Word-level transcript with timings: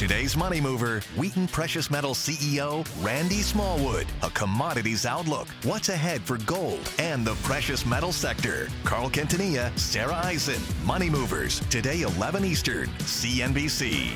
Today's 0.00 0.34
money 0.34 0.62
mover, 0.62 1.02
Wheaton 1.14 1.46
Precious 1.46 1.90
Metals 1.90 2.16
CEO 2.16 2.86
Randy 3.04 3.42
Smallwood. 3.42 4.06
A 4.22 4.30
commodities 4.30 5.04
outlook, 5.04 5.46
what's 5.62 5.90
ahead 5.90 6.22
for 6.22 6.38
gold 6.38 6.80
and 6.98 7.22
the 7.22 7.34
precious 7.42 7.84
metal 7.84 8.10
sector. 8.10 8.70
Carl 8.84 9.10
Quintanilla, 9.10 9.78
Sarah 9.78 10.18
Eisen, 10.24 10.62
Money 10.86 11.10
Movers. 11.10 11.60
Today 11.68 12.00
11 12.00 12.46
Eastern, 12.46 12.88
CNBC. 13.00 14.14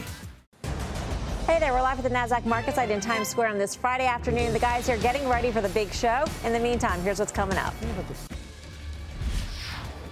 Hey 1.47 1.60
there, 1.60 1.74
we're 1.74 1.83
live 1.83 1.98
at 1.98 2.04
the 2.04 2.08
NASDAQ 2.08 2.46
market 2.46 2.76
site 2.76 2.90
in 2.90 3.03
Times 3.03 3.28
Square 3.28 3.48
on 3.48 3.58
this 3.58 3.74
Friday 3.74 4.06
afternoon. 4.06 4.54
The 4.54 4.58
guys 4.58 4.87
here 4.87 4.96
are 4.96 5.03
getting 5.03 5.28
ready 5.28 5.53
for 5.53 5.60
the 5.60 5.69
big 5.69 5.92
show. 5.92 6.24
In 6.44 6.54
the 6.54 6.60
meantime, 6.60 7.03
here's 7.03 7.19
what's 7.19 7.30
coming 7.30 7.58
up. 7.58 7.74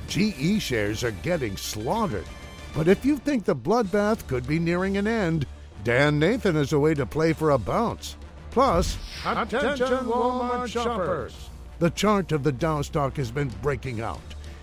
GE 0.07 0.61
shares 0.61 1.03
are 1.03 1.13
getting 1.23 1.57
slaughtered. 1.57 2.27
But 2.75 2.89
if 2.89 3.07
you 3.07 3.17
think 3.17 3.47
the 3.47 3.57
bloodbath 3.57 4.27
could 4.27 4.47
be 4.47 4.59
nearing 4.59 4.99
an 4.99 5.07
end, 5.07 5.47
Dan 5.85 6.19
Nathan 6.19 6.57
is 6.57 6.73
a 6.73 6.79
way 6.79 6.95
to 6.95 7.07
play 7.07 7.33
for 7.33 7.51
a 7.51 7.59
bounce. 7.59 8.17
Plus, 8.51 8.99
attention 9.25 9.87
Walmart 10.07 10.69
shoppers. 10.69 11.35
The 11.79 11.91
chart 11.91 12.31
of 12.33 12.45
the 12.45 12.53
Dow 12.53 12.83
stock 12.83 13.17
has 13.17 13.31
been 13.31 13.49
breaking 13.63 14.01
out. 14.01 14.21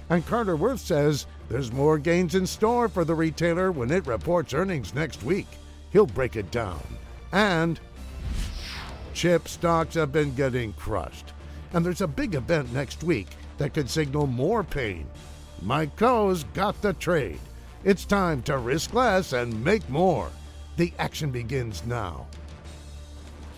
And 0.09 0.25
Carter 0.25 0.55
Worth 0.55 0.79
says 0.79 1.25
there's 1.49 1.71
more 1.71 1.97
gains 1.97 2.35
in 2.35 2.47
store 2.47 2.87
for 2.87 3.03
the 3.03 3.15
retailer 3.15 3.71
when 3.71 3.91
it 3.91 4.07
reports 4.07 4.53
earnings 4.53 4.95
next 4.95 5.23
week. 5.23 5.47
He'll 5.91 6.05
break 6.05 6.35
it 6.35 6.51
down. 6.51 6.81
And 7.31 7.79
chip 9.13 9.47
stocks 9.47 9.95
have 9.95 10.11
been 10.11 10.33
getting 10.35 10.73
crushed. 10.73 11.33
And 11.73 11.85
there's 11.85 12.01
a 12.01 12.07
big 12.07 12.35
event 12.35 12.71
next 12.71 13.03
week 13.03 13.27
that 13.57 13.73
could 13.73 13.89
signal 13.89 14.25
more 14.25 14.63
pain. 14.63 15.07
Mike 15.61 15.95
Khouw's 15.97 16.45
got 16.53 16.81
the 16.81 16.93
trade. 16.93 17.39
It's 17.83 18.05
time 18.05 18.41
to 18.43 18.57
risk 18.57 18.93
less 18.93 19.33
and 19.33 19.63
make 19.63 19.87
more. 19.89 20.29
The 20.79 20.93
action 20.97 21.29
begins 21.29 21.85
now. 21.85 22.25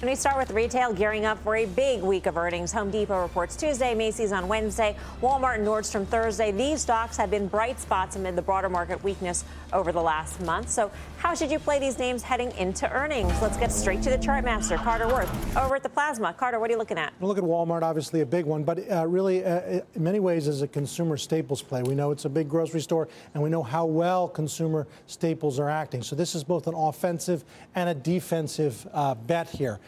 And 0.01 0.09
we 0.09 0.15
start 0.15 0.35
with 0.35 0.49
retail 0.49 0.93
gearing 0.93 1.26
up 1.26 1.37
for 1.43 1.57
a 1.57 1.67
big 1.67 2.01
week 2.01 2.26
of 2.26 2.35
earnings. 2.35 2.71
Home 2.71 2.89
Depot 2.89 3.21
reports 3.21 3.55
Tuesday, 3.55 3.93
Macy's 3.93 4.31
on 4.31 4.48
Wednesday, 4.48 4.95
Walmart 5.21 5.59
and 5.59 5.67
Nordstrom 5.67 6.07
Thursday. 6.07 6.51
These 6.51 6.81
stocks 6.81 7.17
have 7.17 7.29
been 7.29 7.48
bright 7.48 7.79
spots 7.79 8.15
amid 8.15 8.35
the 8.35 8.41
broader 8.41 8.67
market 8.67 9.03
weakness 9.03 9.45
over 9.73 9.91
the 9.91 10.01
last 10.01 10.41
month. 10.41 10.70
So, 10.71 10.89
how 11.17 11.35
should 11.35 11.51
you 11.51 11.59
play 11.59 11.77
these 11.77 11.99
names 11.99 12.23
heading 12.23 12.51
into 12.53 12.91
earnings? 12.91 13.31
Let's 13.43 13.57
get 13.57 13.71
straight 13.71 14.01
to 14.01 14.09
the 14.09 14.17
chart 14.17 14.43
master, 14.43 14.76
Carter 14.77 15.07
Worth, 15.07 15.55
over 15.55 15.76
at 15.76 15.84
the 15.84 15.89
Plasma. 15.89 16.33
Carter, 16.33 16.59
what 16.59 16.71
are 16.71 16.73
you 16.73 16.79
looking 16.79 16.98
at? 16.98 17.13
Look 17.21 17.37
at 17.37 17.43
Walmart, 17.43 17.83
obviously 17.83 18.21
a 18.21 18.26
big 18.26 18.45
one, 18.45 18.63
but 18.63 18.79
uh, 18.91 19.05
really, 19.05 19.45
uh, 19.45 19.81
in 19.93 20.04
many 20.04 20.20
ways, 20.20 20.48
is 20.48 20.63
a 20.63 20.67
consumer 20.67 21.15
staples 21.15 21.61
play. 21.61 21.83
We 21.83 21.93
know 21.93 22.09
it's 22.09 22.26
a 22.26 22.29
big 22.29 22.49
grocery 22.49 22.81
store, 22.81 23.07
and 23.35 23.43
we 23.43 23.51
know 23.51 23.61
how 23.61 23.85
well 23.85 24.27
consumer 24.27 24.87
staples 25.05 25.59
are 25.59 25.70
acting. 25.70 26.01
So, 26.01 26.15
this 26.15 26.33
is 26.33 26.43
both 26.43 26.65
an 26.65 26.73
offensive 26.73 27.43
and 27.76 27.87
a 27.87 27.93
defensive 27.93 28.87
uh, 28.93 29.13
bet 29.13 29.48
here. 29.48 29.79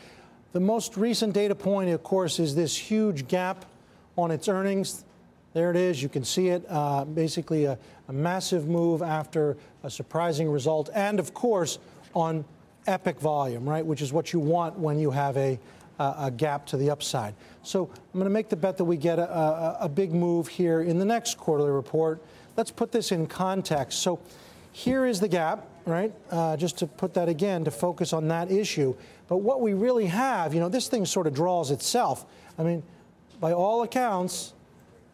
The 0.53 0.59
most 0.59 0.97
recent 0.97 1.33
data 1.33 1.55
point, 1.55 1.89
of 1.89 2.03
course, 2.03 2.37
is 2.37 2.53
this 2.53 2.77
huge 2.77 3.27
gap 3.27 3.65
on 4.15 4.29
its 4.29 4.47
earnings. 4.47 5.03
There 5.53 5.71
it 5.71 5.75
is. 5.75 6.01
You 6.01 6.09
can 6.09 6.23
see 6.23 6.49
it. 6.49 6.63
Uh, 6.69 7.05
basically, 7.05 7.65
a, 7.65 7.79
a, 8.07 8.13
massive 8.13 8.67
move 8.67 9.01
after 9.01 9.57
a 9.81 9.89
surprising 9.89 10.47
result. 10.47 10.91
And, 10.93 11.19
of 11.19 11.33
course, 11.33 11.79
on 12.13 12.45
epic 12.85 13.19
volume, 13.19 13.67
right, 13.67 13.83
which 13.83 14.03
is 14.03 14.13
what 14.13 14.31
you 14.31 14.39
want 14.39 14.77
when 14.77 14.99
you 14.99 15.09
have 15.09 15.37
a, 15.37 15.57
a, 15.97 16.15
a 16.19 16.31
gap 16.31 16.67
to 16.67 16.77
the 16.77 16.91
upside. 16.91 17.33
So 17.63 17.89
I'm 17.91 18.19
going 18.19 18.25
to 18.25 18.29
make 18.29 18.49
the 18.49 18.55
bet 18.55 18.77
that 18.77 18.85
we 18.85 18.97
get 18.97 19.17
a, 19.17 19.77
a 19.81 19.89
big 19.89 20.13
move 20.13 20.47
here 20.47 20.81
in 20.81 20.99
the 20.99 21.05
next 21.05 21.39
quarterly 21.39 21.71
report. 21.71 22.21
Let's 22.57 22.69
put 22.69 22.91
this 22.91 23.11
in 23.11 23.25
context. 23.25 24.03
So 24.03 24.19
here 24.73 25.05
is 25.05 25.19
the 25.19 25.27
gap, 25.27 25.67
right? 25.85 26.11
Uh, 26.29 26.57
just 26.57 26.79
to 26.79 26.87
put 26.87 27.13
that 27.13 27.29
again, 27.29 27.63
to 27.63 27.71
focus 27.71 28.11
on 28.11 28.27
that 28.27 28.51
issue. 28.51 28.95
But 29.27 29.37
what 29.37 29.61
we 29.61 29.73
really 29.73 30.07
have, 30.07 30.53
you 30.53 30.59
know, 30.59 30.67
this 30.67 30.87
thing 30.87 31.05
sort 31.05 31.27
of 31.27 31.33
draws 31.33 31.71
itself. 31.71 32.25
I 32.57 32.63
mean, 32.63 32.83
by 33.39 33.53
all 33.53 33.83
accounts, 33.83 34.53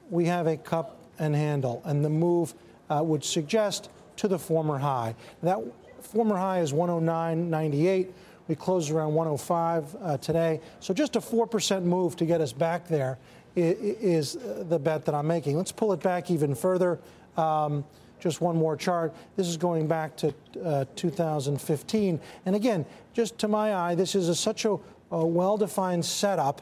we 0.10 0.26
have 0.26 0.48
a 0.48 0.58
cup 0.58 0.98
and 1.20 1.36
handle, 1.36 1.82
and 1.86 2.04
the 2.04 2.10
move 2.10 2.54
uh, 2.90 3.02
would 3.04 3.24
suggest 3.24 3.90
to 4.16 4.28
the 4.28 4.40
former 4.40 4.78
high. 4.78 5.14
That 5.44 5.60
former 6.02 6.38
high 6.38 6.62
is 6.62 6.72
109.98. 6.72 8.08
We 8.48 8.56
closed 8.56 8.90
around 8.92 9.14
105 9.14 9.96
uh, 10.02 10.18
today. 10.18 10.62
So 10.80 10.94
just 10.94 11.16
a 11.18 11.20
4% 11.20 11.84
move 11.84 12.16
to 12.16 12.26
get 12.26 12.42
us 12.42 12.54
back 12.54 12.88
there 12.88 13.20
is 13.56 14.38
the 14.70 14.80
bet 14.80 15.06
that 15.06 15.14
I'm 15.14 15.28
making. 15.28 15.58
Let's 15.58 15.72
pull 15.72 15.92
it 15.92 16.02
back 16.02 16.32
even 16.32 16.56
further. 16.56 17.00
Um, 17.36 17.84
just 18.20 18.42
one 18.42 18.56
more 18.56 18.76
chart. 18.76 19.14
This 19.36 19.48
is 19.48 19.58
going 19.58 19.88
back 19.88 20.16
to 20.18 20.34
uh, 20.64 20.86
2015. 20.96 22.20
And 22.46 22.56
again, 22.56 22.86
just 23.14 23.38
to 23.40 23.48
my 23.48 23.74
eye, 23.74 23.96
this 23.96 24.16
is 24.16 24.30
a, 24.30 24.36
such 24.36 24.66
a, 24.66 24.78
a 25.12 25.26
well 25.26 25.58
defined 25.58 26.06
setup 26.06 26.62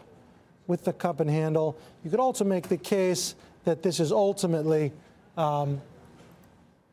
with 0.68 0.84
the 0.84 0.94
cup 0.94 1.20
and 1.20 1.30
handle. 1.30 1.78
You 2.04 2.12
could 2.12 2.20
also 2.20 2.44
make 2.44 2.68
the 2.68 2.78
case 2.78 3.36
that 3.64 3.84
this 3.84 4.00
is 4.00 4.12
ultimately 4.12 4.92
um, 5.38 5.82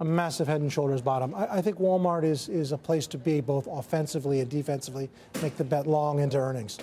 a 0.00 0.04
massive 0.04 0.47
head 0.47 0.60
and 0.60 0.72
shoulders 0.72 1.00
bottom. 1.00 1.34
I, 1.34 1.56
I, 1.56 1.62
think 1.62 1.78
Walmart 1.78 2.24
is, 2.24 2.48
is 2.48 2.72
a 2.72 2.78
place 2.78 3.06
to 3.08 3.19
be 3.19 3.41
both 3.41 3.66
offensively 3.66 4.41
and 4.41 4.50
defensively. 4.50 5.08
Make 5.42 5.56
the 5.56 5.64
bet 5.64 5.86
long 5.86 6.19
into 6.19 6.36
earnings. 6.36 6.78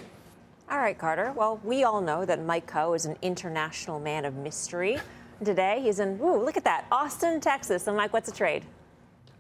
All 0.70 0.80
right, 0.80 0.98
Carter. 0.98 1.34
Well, 1.36 1.60
we 1.64 1.84
all 1.84 2.00
know 2.00 2.24
that 2.24 2.44
Mike 2.44 2.72
Khouw 2.72 2.96
is 2.96 3.06
an 3.06 3.18
international 3.22 4.00
man 4.00 4.24
of 4.24 4.36
mystery 4.36 4.98
today. 5.44 5.80
He's 5.82 6.00
in, 6.00 6.20
ooh, 6.22 6.44
look 6.44 6.58
at 6.58 6.64
that, 6.64 6.86
Austin, 6.92 7.40
Texas. 7.40 7.88
I'm 7.88 7.96
like, 7.96 8.14
what's 8.14 8.30
a 8.30 8.34
trade? 8.34 8.64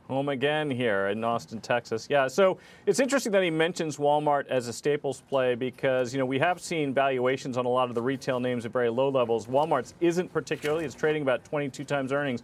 Home 0.07 0.29
again 0.29 0.69
here 0.69 1.07
in 1.07 1.23
Austin, 1.23 1.61
Texas. 1.61 2.07
Yeah, 2.09 2.27
so 2.27 2.57
it's 2.85 2.99
interesting 2.99 3.31
that 3.31 3.43
he 3.43 3.49
mentions 3.49 3.97
Walmart 3.97 4.45
as 4.47 4.67
a 4.67 4.73
staples 4.73 5.23
play 5.29 5.55
because, 5.55 6.13
you 6.13 6.19
know, 6.19 6.25
we 6.25 6.37
have 6.39 6.59
seen 6.59 6.93
valuations 6.93 7.57
on 7.57 7.65
a 7.65 7.69
lot 7.69 7.87
of 7.87 7.95
the 7.95 8.01
retail 8.01 8.39
names 8.39 8.65
at 8.65 8.73
very 8.73 8.89
low 8.89 9.09
levels. 9.09 9.47
Walmart's 9.47 9.93
isn't 10.01 10.33
particularly, 10.33 10.83
it's 10.83 10.95
trading 10.95 11.21
about 11.21 11.45
22 11.45 11.85
times 11.85 12.11
earnings. 12.11 12.43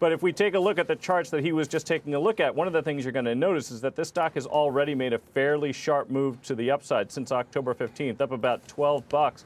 But 0.00 0.10
if 0.10 0.22
we 0.22 0.32
take 0.32 0.54
a 0.54 0.58
look 0.58 0.78
at 0.78 0.88
the 0.88 0.96
charts 0.96 1.30
that 1.30 1.44
he 1.44 1.52
was 1.52 1.68
just 1.68 1.86
taking 1.86 2.14
a 2.14 2.18
look 2.18 2.40
at, 2.40 2.52
one 2.54 2.66
of 2.66 2.72
the 2.72 2.82
things 2.82 3.04
you're 3.04 3.12
going 3.12 3.24
to 3.26 3.34
notice 3.34 3.70
is 3.70 3.80
that 3.82 3.94
this 3.94 4.08
stock 4.08 4.34
has 4.34 4.44
already 4.44 4.94
made 4.94 5.12
a 5.12 5.18
fairly 5.18 5.72
sharp 5.72 6.10
move 6.10 6.42
to 6.42 6.56
the 6.56 6.70
upside 6.70 7.12
since 7.12 7.30
October 7.30 7.74
15th, 7.74 8.20
up 8.20 8.32
about 8.32 8.66
12 8.66 9.08
bucks. 9.08 9.44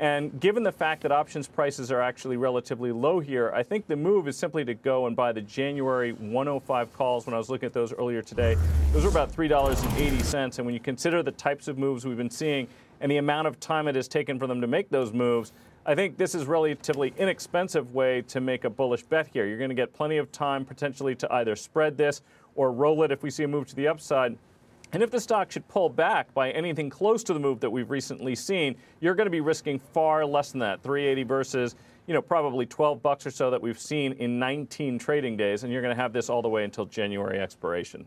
And 0.00 0.40
given 0.40 0.62
the 0.62 0.72
fact 0.72 1.02
that 1.02 1.12
options 1.12 1.46
prices 1.46 1.92
are 1.92 2.00
actually 2.00 2.38
relatively 2.38 2.90
low 2.90 3.20
here, 3.20 3.52
I 3.54 3.62
think 3.62 3.86
the 3.86 3.96
move 3.96 4.28
is 4.28 4.36
simply 4.38 4.64
to 4.64 4.72
go 4.72 5.06
and 5.06 5.14
buy 5.14 5.30
the 5.30 5.42
January 5.42 6.12
105 6.12 6.94
calls. 6.94 7.26
When 7.26 7.34
I 7.34 7.36
was 7.36 7.50
looking 7.50 7.66
at 7.66 7.74
those 7.74 7.92
earlier 7.92 8.22
today, 8.22 8.56
those 8.92 9.04
were 9.04 9.10
about 9.10 9.30
$3.80. 9.30 10.56
And 10.56 10.64
when 10.64 10.72
you 10.72 10.80
consider 10.80 11.22
the 11.22 11.32
types 11.32 11.68
of 11.68 11.76
moves 11.76 12.06
we've 12.06 12.16
been 12.16 12.30
seeing 12.30 12.66
and 13.02 13.12
the 13.12 13.18
amount 13.18 13.46
of 13.46 13.60
time 13.60 13.88
it 13.88 13.94
has 13.94 14.08
taken 14.08 14.38
for 14.38 14.46
them 14.46 14.62
to 14.62 14.66
make 14.66 14.88
those 14.88 15.12
moves, 15.12 15.52
I 15.84 15.94
think 15.94 16.16
this 16.16 16.34
is 16.34 16.46
relatively 16.46 17.12
inexpensive 17.18 17.92
way 17.92 18.22
to 18.22 18.40
make 18.40 18.64
a 18.64 18.70
bullish 18.70 19.02
bet 19.02 19.28
here. 19.30 19.46
You're 19.46 19.58
going 19.58 19.68
to 19.68 19.74
get 19.74 19.92
plenty 19.92 20.16
of 20.16 20.32
time 20.32 20.64
potentially 20.64 21.14
to 21.16 21.30
either 21.30 21.54
spread 21.56 21.98
this 21.98 22.22
or 22.54 22.72
roll 22.72 23.02
it 23.02 23.12
if 23.12 23.22
we 23.22 23.28
see 23.28 23.42
a 23.42 23.48
move 23.48 23.66
to 23.68 23.76
the 23.76 23.88
upside. 23.88 24.38
And 24.92 25.02
if 25.02 25.10
the 25.10 25.20
stock 25.20 25.52
should 25.52 25.68
pull 25.68 25.88
back 25.88 26.34
by 26.34 26.50
anything 26.50 26.90
close 26.90 27.22
to 27.24 27.34
the 27.34 27.38
move 27.38 27.60
that 27.60 27.70
we've 27.70 27.90
recently 27.90 28.34
seen, 28.34 28.76
you're 29.00 29.14
going 29.14 29.26
to 29.26 29.30
be 29.30 29.40
risking 29.40 29.78
far 29.78 30.26
less 30.26 30.50
than 30.50 30.60
that, 30.60 30.82
380 30.82 31.22
versus, 31.22 31.76
you 32.06 32.14
know, 32.14 32.20
probably 32.22 32.66
12 32.66 33.00
bucks 33.00 33.24
or 33.24 33.30
so 33.30 33.50
that 33.50 33.62
we've 33.62 33.78
seen 33.78 34.12
in 34.14 34.38
19 34.40 34.98
trading 34.98 35.36
days, 35.36 35.62
and 35.62 35.72
you're 35.72 35.82
going 35.82 35.94
to 35.94 36.02
have 36.02 36.12
this 36.12 36.28
all 36.28 36.42
the 36.42 36.48
way 36.48 36.64
until 36.64 36.86
January 36.86 37.38
expiration. 37.38 38.06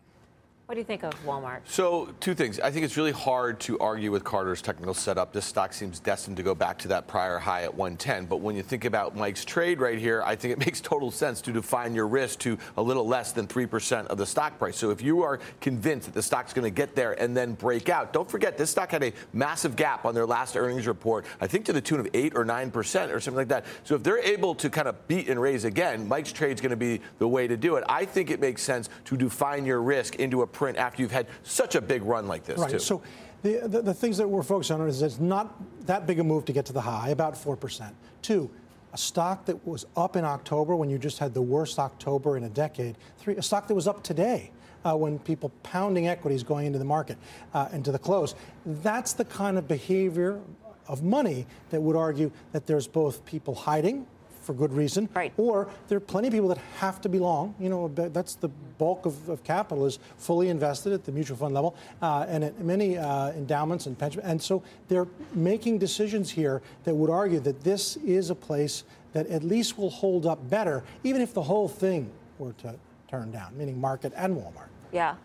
What 0.66 0.76
do 0.76 0.80
you 0.80 0.86
think 0.86 1.04
of 1.04 1.14
Walmart? 1.26 1.60
So, 1.66 2.16
two 2.22 2.34
things. 2.34 2.58
I 2.62 2.72
think 2.72 2.86
it's 2.86 2.96
really 2.96 3.12
hard 3.12 3.60
to 3.62 3.78
argue 3.80 4.12
with 4.12 4.24
Carter's 4.24 4.62
technical 4.62 4.94
setup. 4.94 5.34
This 5.34 5.44
stock 5.44 5.74
seems 5.74 6.00
destined 6.00 6.38
to 6.38 6.44
go 6.44 6.56
back 6.56 6.78
to 6.80 6.88
that 6.88 7.06
prior 7.06 7.38
high 7.38 7.64
at 7.64 7.76
110. 7.76 8.28
But 8.28 8.38
when 8.38 8.56
you 8.56 8.64
think 8.64 8.86
about 8.86 9.14
Mike's 9.14 9.44
trade 9.44 9.82
right 9.82 10.00
here, 10.00 10.24
I 10.26 10.38
think 10.38 10.54
it 10.54 10.60
makes 10.66 10.80
total 10.80 11.12
sense 11.12 11.42
to 11.42 11.52
define 11.52 11.94
your 11.94 12.08
risk 12.08 12.40
to 12.40 12.58
a 12.78 12.82
little 12.82 13.06
less 13.06 13.34
than 13.34 13.46
3% 13.46 14.08
of 14.08 14.18
the 14.18 14.26
stock 14.26 14.58
price. 14.58 14.78
So, 14.78 14.90
if 14.90 15.02
you 15.02 15.22
are 15.22 15.42
convinced 15.60 16.06
that 16.06 16.14
the 16.14 16.24
stock's 16.24 16.54
going 16.54 16.64
to 16.64 16.74
get 16.74 16.96
there 16.96 17.12
and 17.22 17.36
then 17.36 17.56
break 17.56 17.90
out, 17.90 18.14
don't 18.14 18.32
forget 18.32 18.58
this 18.58 18.70
stock 18.70 18.92
had 18.92 19.04
a 19.04 19.12
massive 19.34 19.76
gap 19.76 20.06
on 20.06 20.16
their 20.16 20.26
last 20.26 20.56
earnings 20.56 20.88
report, 20.88 21.26
I 21.42 21.48
think 21.48 21.66
to 21.66 21.74
the 21.74 21.82
tune 21.82 22.00
of 22.00 22.08
8 22.14 22.38
or 22.38 22.46
9% 22.46 23.14
or 23.14 23.20
something 23.20 23.36
like 23.36 23.50
that. 23.50 23.66
So, 23.84 23.96
if 23.96 24.04
they're 24.04 24.20
able 24.20 24.56
to 24.56 24.70
kind 24.70 24.88
of 24.88 25.10
beat 25.10 25.28
and 25.28 25.42
raise 25.42 25.66
again, 25.66 26.08
Mike's 26.08 26.32
trade 26.32 26.54
is 26.54 26.62
going 26.62 26.70
to 26.70 26.78
be 26.78 27.02
the 27.20 27.28
way 27.28 27.48
to 27.48 27.58
do 27.58 27.76
it. 27.76 27.84
I 27.90 28.06
think 28.06 28.32
it 28.32 28.40
makes 28.40 28.64
sense 28.64 28.88
to 29.06 29.18
define 29.18 29.66
your 29.66 29.82
risk 29.82 30.16
into 30.16 30.42
a 30.42 30.53
print 30.54 30.78
after 30.78 31.02
you've 31.02 31.12
had 31.12 31.28
such 31.44 31.76
a 31.76 31.82
big 31.82 32.04
run 32.04 32.28
like 32.28 32.46
this, 32.46 32.60
right. 32.60 32.72
too. 32.72 32.80
So 32.80 33.02
the, 33.42 33.68
the, 33.68 33.82
the, 33.82 33.94
things 33.94 34.18
that 34.18 34.28
we're 34.28 34.44
focused 34.44 34.72
on 34.72 34.88
is 34.88 35.02
it's 35.02 35.20
not 35.20 35.54
that 35.86 36.08
big 36.08 36.20
a 36.20 36.24
move 36.24 36.46
to 36.46 36.54
get 36.54 36.66
to 36.68 36.74
the 36.74 36.82
high, 36.82 37.10
about 37.10 37.34
4%. 37.36 37.92
Two, 38.22 38.50
a 38.94 38.98
stock 38.98 39.46
that 39.46 39.68
was 39.68 39.86
up 39.98 40.16
in 40.16 40.24
October 40.24 40.76
when 40.76 40.90
you 40.90 40.98
just 40.98 41.20
had 41.20 41.34
the 41.34 41.42
worst 41.42 41.80
October 41.80 42.38
in 42.38 42.44
a 42.44 42.50
decade. 42.50 42.96
Three, 43.18 43.36
a 43.36 43.42
stock 43.42 43.68
that 43.68 43.76
was 43.76 43.88
up 43.88 44.04
today. 44.04 44.52
Uh, 44.86 44.94
when 44.94 45.18
people 45.18 45.50
pounding 45.64 46.10
equities 46.10 46.44
going 46.44 46.66
into 46.66 46.78
the 46.78 46.84
market, 46.84 47.18
uh, 47.54 47.70
into 47.72 47.90
the 47.90 47.98
close. 47.98 48.36
That's 48.66 49.14
the 49.14 49.24
kind 49.24 49.58
of 49.58 49.66
behavior 49.66 50.42
of 50.90 51.02
money 51.02 51.46
that 51.70 51.82
would 51.82 51.96
argue 51.96 52.30
that 52.52 52.68
there's 52.68 52.86
both 52.86 53.24
people 53.24 53.56
hiding 53.56 54.06
for 54.44 54.54
good 54.54 54.74
reason. 54.74 55.10
Right. 55.14 55.34
Or 55.38 55.70
there 55.88 55.98
are 55.98 56.02
plenty 56.02 56.28
of 56.28 56.34
people 56.34 56.50
that 56.50 56.60
have 56.78 57.02
to 57.02 57.10
be 57.10 57.20
long. 57.20 57.56
You 57.60 57.70
know, 57.70 57.88
that's 57.88 58.36
the 58.36 58.50
bulk 58.78 59.06
of, 59.06 59.30
of 59.30 59.44
capital 59.44 59.86
is 59.86 60.00
fully 60.18 60.50
invested 60.50 60.94
at 60.94 61.04
the 61.06 61.12
mutual 61.12 61.38
fund 61.38 61.54
level 61.54 61.76
uh, 62.02 62.26
and 62.28 62.44
at 62.44 62.60
many 62.60 62.98
uh, 62.98 63.32
endowments 63.32 63.86
and 63.86 63.98
pension. 63.98 64.22
And 64.22 64.42
so 64.42 64.64
they're 64.88 65.08
making 65.34 65.80
decisions 65.80 66.30
here 66.30 66.62
that 66.84 66.94
would 66.94 67.10
argue 67.10 67.40
that 67.42 67.64
this 67.64 67.98
is 67.98 68.30
a 68.30 68.36
place 68.36 68.84
that 69.14 69.28
at 69.28 69.44
least 69.44 69.78
will 69.78 69.90
hold 69.90 70.26
up 70.26 70.50
better, 70.50 70.84
even 71.04 71.22
if 71.22 71.34
the 71.34 71.44
whole 71.44 71.68
thing 71.68 72.12
were 72.40 72.54
to 72.54 72.76
turn 73.08 73.32
down, 73.32 73.56
meaning 73.58 73.80
market 73.80 74.12
and 74.16 74.36
Walmart. 74.36 74.70
Yeah. 74.92 75.16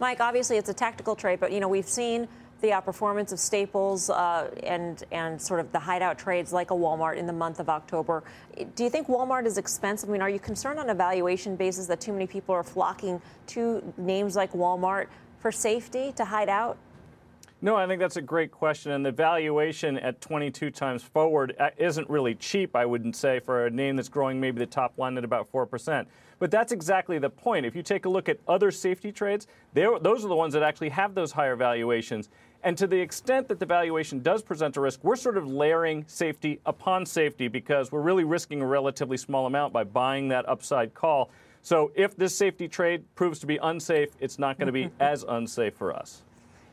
Mike, 0.00 0.20
obviously 0.20 0.58
it's 0.58 0.68
a 0.68 0.74
tactical 0.74 1.16
trade, 1.16 1.40
but 1.40 1.50
you 1.50 1.60
know 1.60 1.68
we've 1.68 1.88
seen 1.88 2.28
the 2.60 2.68
outperformance 2.68 3.32
of 3.32 3.38
staples 3.38 4.10
uh, 4.10 4.50
and 4.62 5.04
and 5.12 5.40
sort 5.40 5.60
of 5.60 5.70
the 5.72 5.78
hideout 5.78 6.18
trades 6.18 6.52
like 6.52 6.70
a 6.70 6.74
Walmart 6.74 7.16
in 7.16 7.26
the 7.26 7.32
month 7.32 7.60
of 7.60 7.68
October. 7.68 8.24
Do 8.74 8.84
you 8.84 8.90
think 8.90 9.06
Walmart 9.06 9.46
is 9.46 9.58
expensive? 9.58 10.08
I 10.08 10.12
mean, 10.12 10.22
are 10.22 10.30
you 10.30 10.40
concerned 10.40 10.78
on 10.78 10.90
a 10.90 10.94
valuation 10.94 11.56
basis 11.56 11.86
that 11.86 12.00
too 12.00 12.12
many 12.12 12.26
people 12.26 12.54
are 12.54 12.64
flocking 12.64 13.20
to 13.48 13.92
names 13.96 14.34
like 14.34 14.52
Walmart 14.52 15.06
for 15.38 15.52
safety 15.52 16.12
to 16.12 16.24
hide 16.24 16.48
out? 16.48 16.78
No, 17.60 17.74
I 17.74 17.88
think 17.88 17.98
that's 17.98 18.16
a 18.16 18.22
great 18.22 18.52
question. 18.52 18.92
And 18.92 19.04
the 19.04 19.10
valuation 19.10 19.98
at 19.98 20.20
22 20.20 20.70
times 20.70 21.02
forward 21.02 21.56
uh, 21.58 21.70
isn't 21.76 22.08
really 22.08 22.36
cheap, 22.36 22.76
I 22.76 22.86
wouldn't 22.86 23.16
say, 23.16 23.40
for 23.40 23.66
a 23.66 23.70
name 23.70 23.96
that's 23.96 24.08
growing 24.08 24.40
maybe 24.40 24.60
the 24.60 24.66
top 24.66 24.96
line 24.96 25.18
at 25.18 25.24
about 25.24 25.50
4%. 25.50 26.06
But 26.38 26.52
that's 26.52 26.70
exactly 26.70 27.18
the 27.18 27.30
point. 27.30 27.66
If 27.66 27.74
you 27.74 27.82
take 27.82 28.04
a 28.04 28.08
look 28.08 28.28
at 28.28 28.38
other 28.46 28.70
safety 28.70 29.10
trades, 29.10 29.48
those 29.74 30.24
are 30.24 30.28
the 30.28 30.36
ones 30.36 30.54
that 30.54 30.62
actually 30.62 30.90
have 30.90 31.16
those 31.16 31.32
higher 31.32 31.56
valuations. 31.56 32.28
And 32.62 32.76
to 32.78 32.86
the 32.86 32.98
extent 32.98 33.48
that 33.48 33.60
the 33.60 33.66
valuation 33.66 34.20
does 34.20 34.42
present 34.42 34.76
a 34.76 34.80
risk, 34.80 35.00
we're 35.04 35.16
sort 35.16 35.36
of 35.36 35.46
layering 35.46 36.04
safety 36.08 36.60
upon 36.66 37.06
safety 37.06 37.48
because 37.48 37.92
we're 37.92 38.00
really 38.00 38.24
risking 38.24 38.60
a 38.62 38.66
relatively 38.66 39.16
small 39.16 39.46
amount 39.46 39.72
by 39.72 39.84
buying 39.84 40.28
that 40.28 40.48
upside 40.48 40.92
call. 40.92 41.30
So 41.62 41.92
if 41.94 42.16
this 42.16 42.36
safety 42.36 42.66
trade 42.66 43.04
proves 43.14 43.38
to 43.40 43.46
be 43.46 43.58
unsafe, 43.58 44.10
it's 44.20 44.38
not 44.38 44.58
going 44.58 44.66
to 44.66 44.72
be 44.72 44.90
as 45.00 45.24
unsafe 45.28 45.74
for 45.74 45.94
us. 45.94 46.22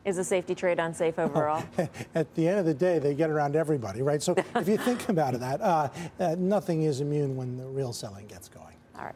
Is 0.06 0.20
a 0.20 0.24
safety 0.24 0.54
trade 0.54 0.80
unsafe 0.80 1.18
overall? 1.18 1.64
At 2.16 2.34
the 2.36 2.48
end 2.48 2.60
of 2.60 2.66
the 2.66 2.76
day, 2.76 3.00
they 3.00 3.16
get 3.16 3.32
around 3.32 3.56
everybody, 3.56 4.04
right? 4.04 4.22
So 4.22 4.36
if 4.56 4.68
you 4.68 4.78
think 4.78 5.10
about 5.10 5.34
it, 5.34 5.40
that 5.40 5.62
uh, 5.62 5.90
uh, 6.20 6.36
nothing 6.38 6.84
is 6.84 7.02
immune 7.02 7.36
when 7.36 7.58
the 7.58 7.66
real 7.66 7.92
selling 7.92 8.28
gets 8.28 8.48
going. 8.48 8.76
All 8.98 9.06
right. 9.06 9.16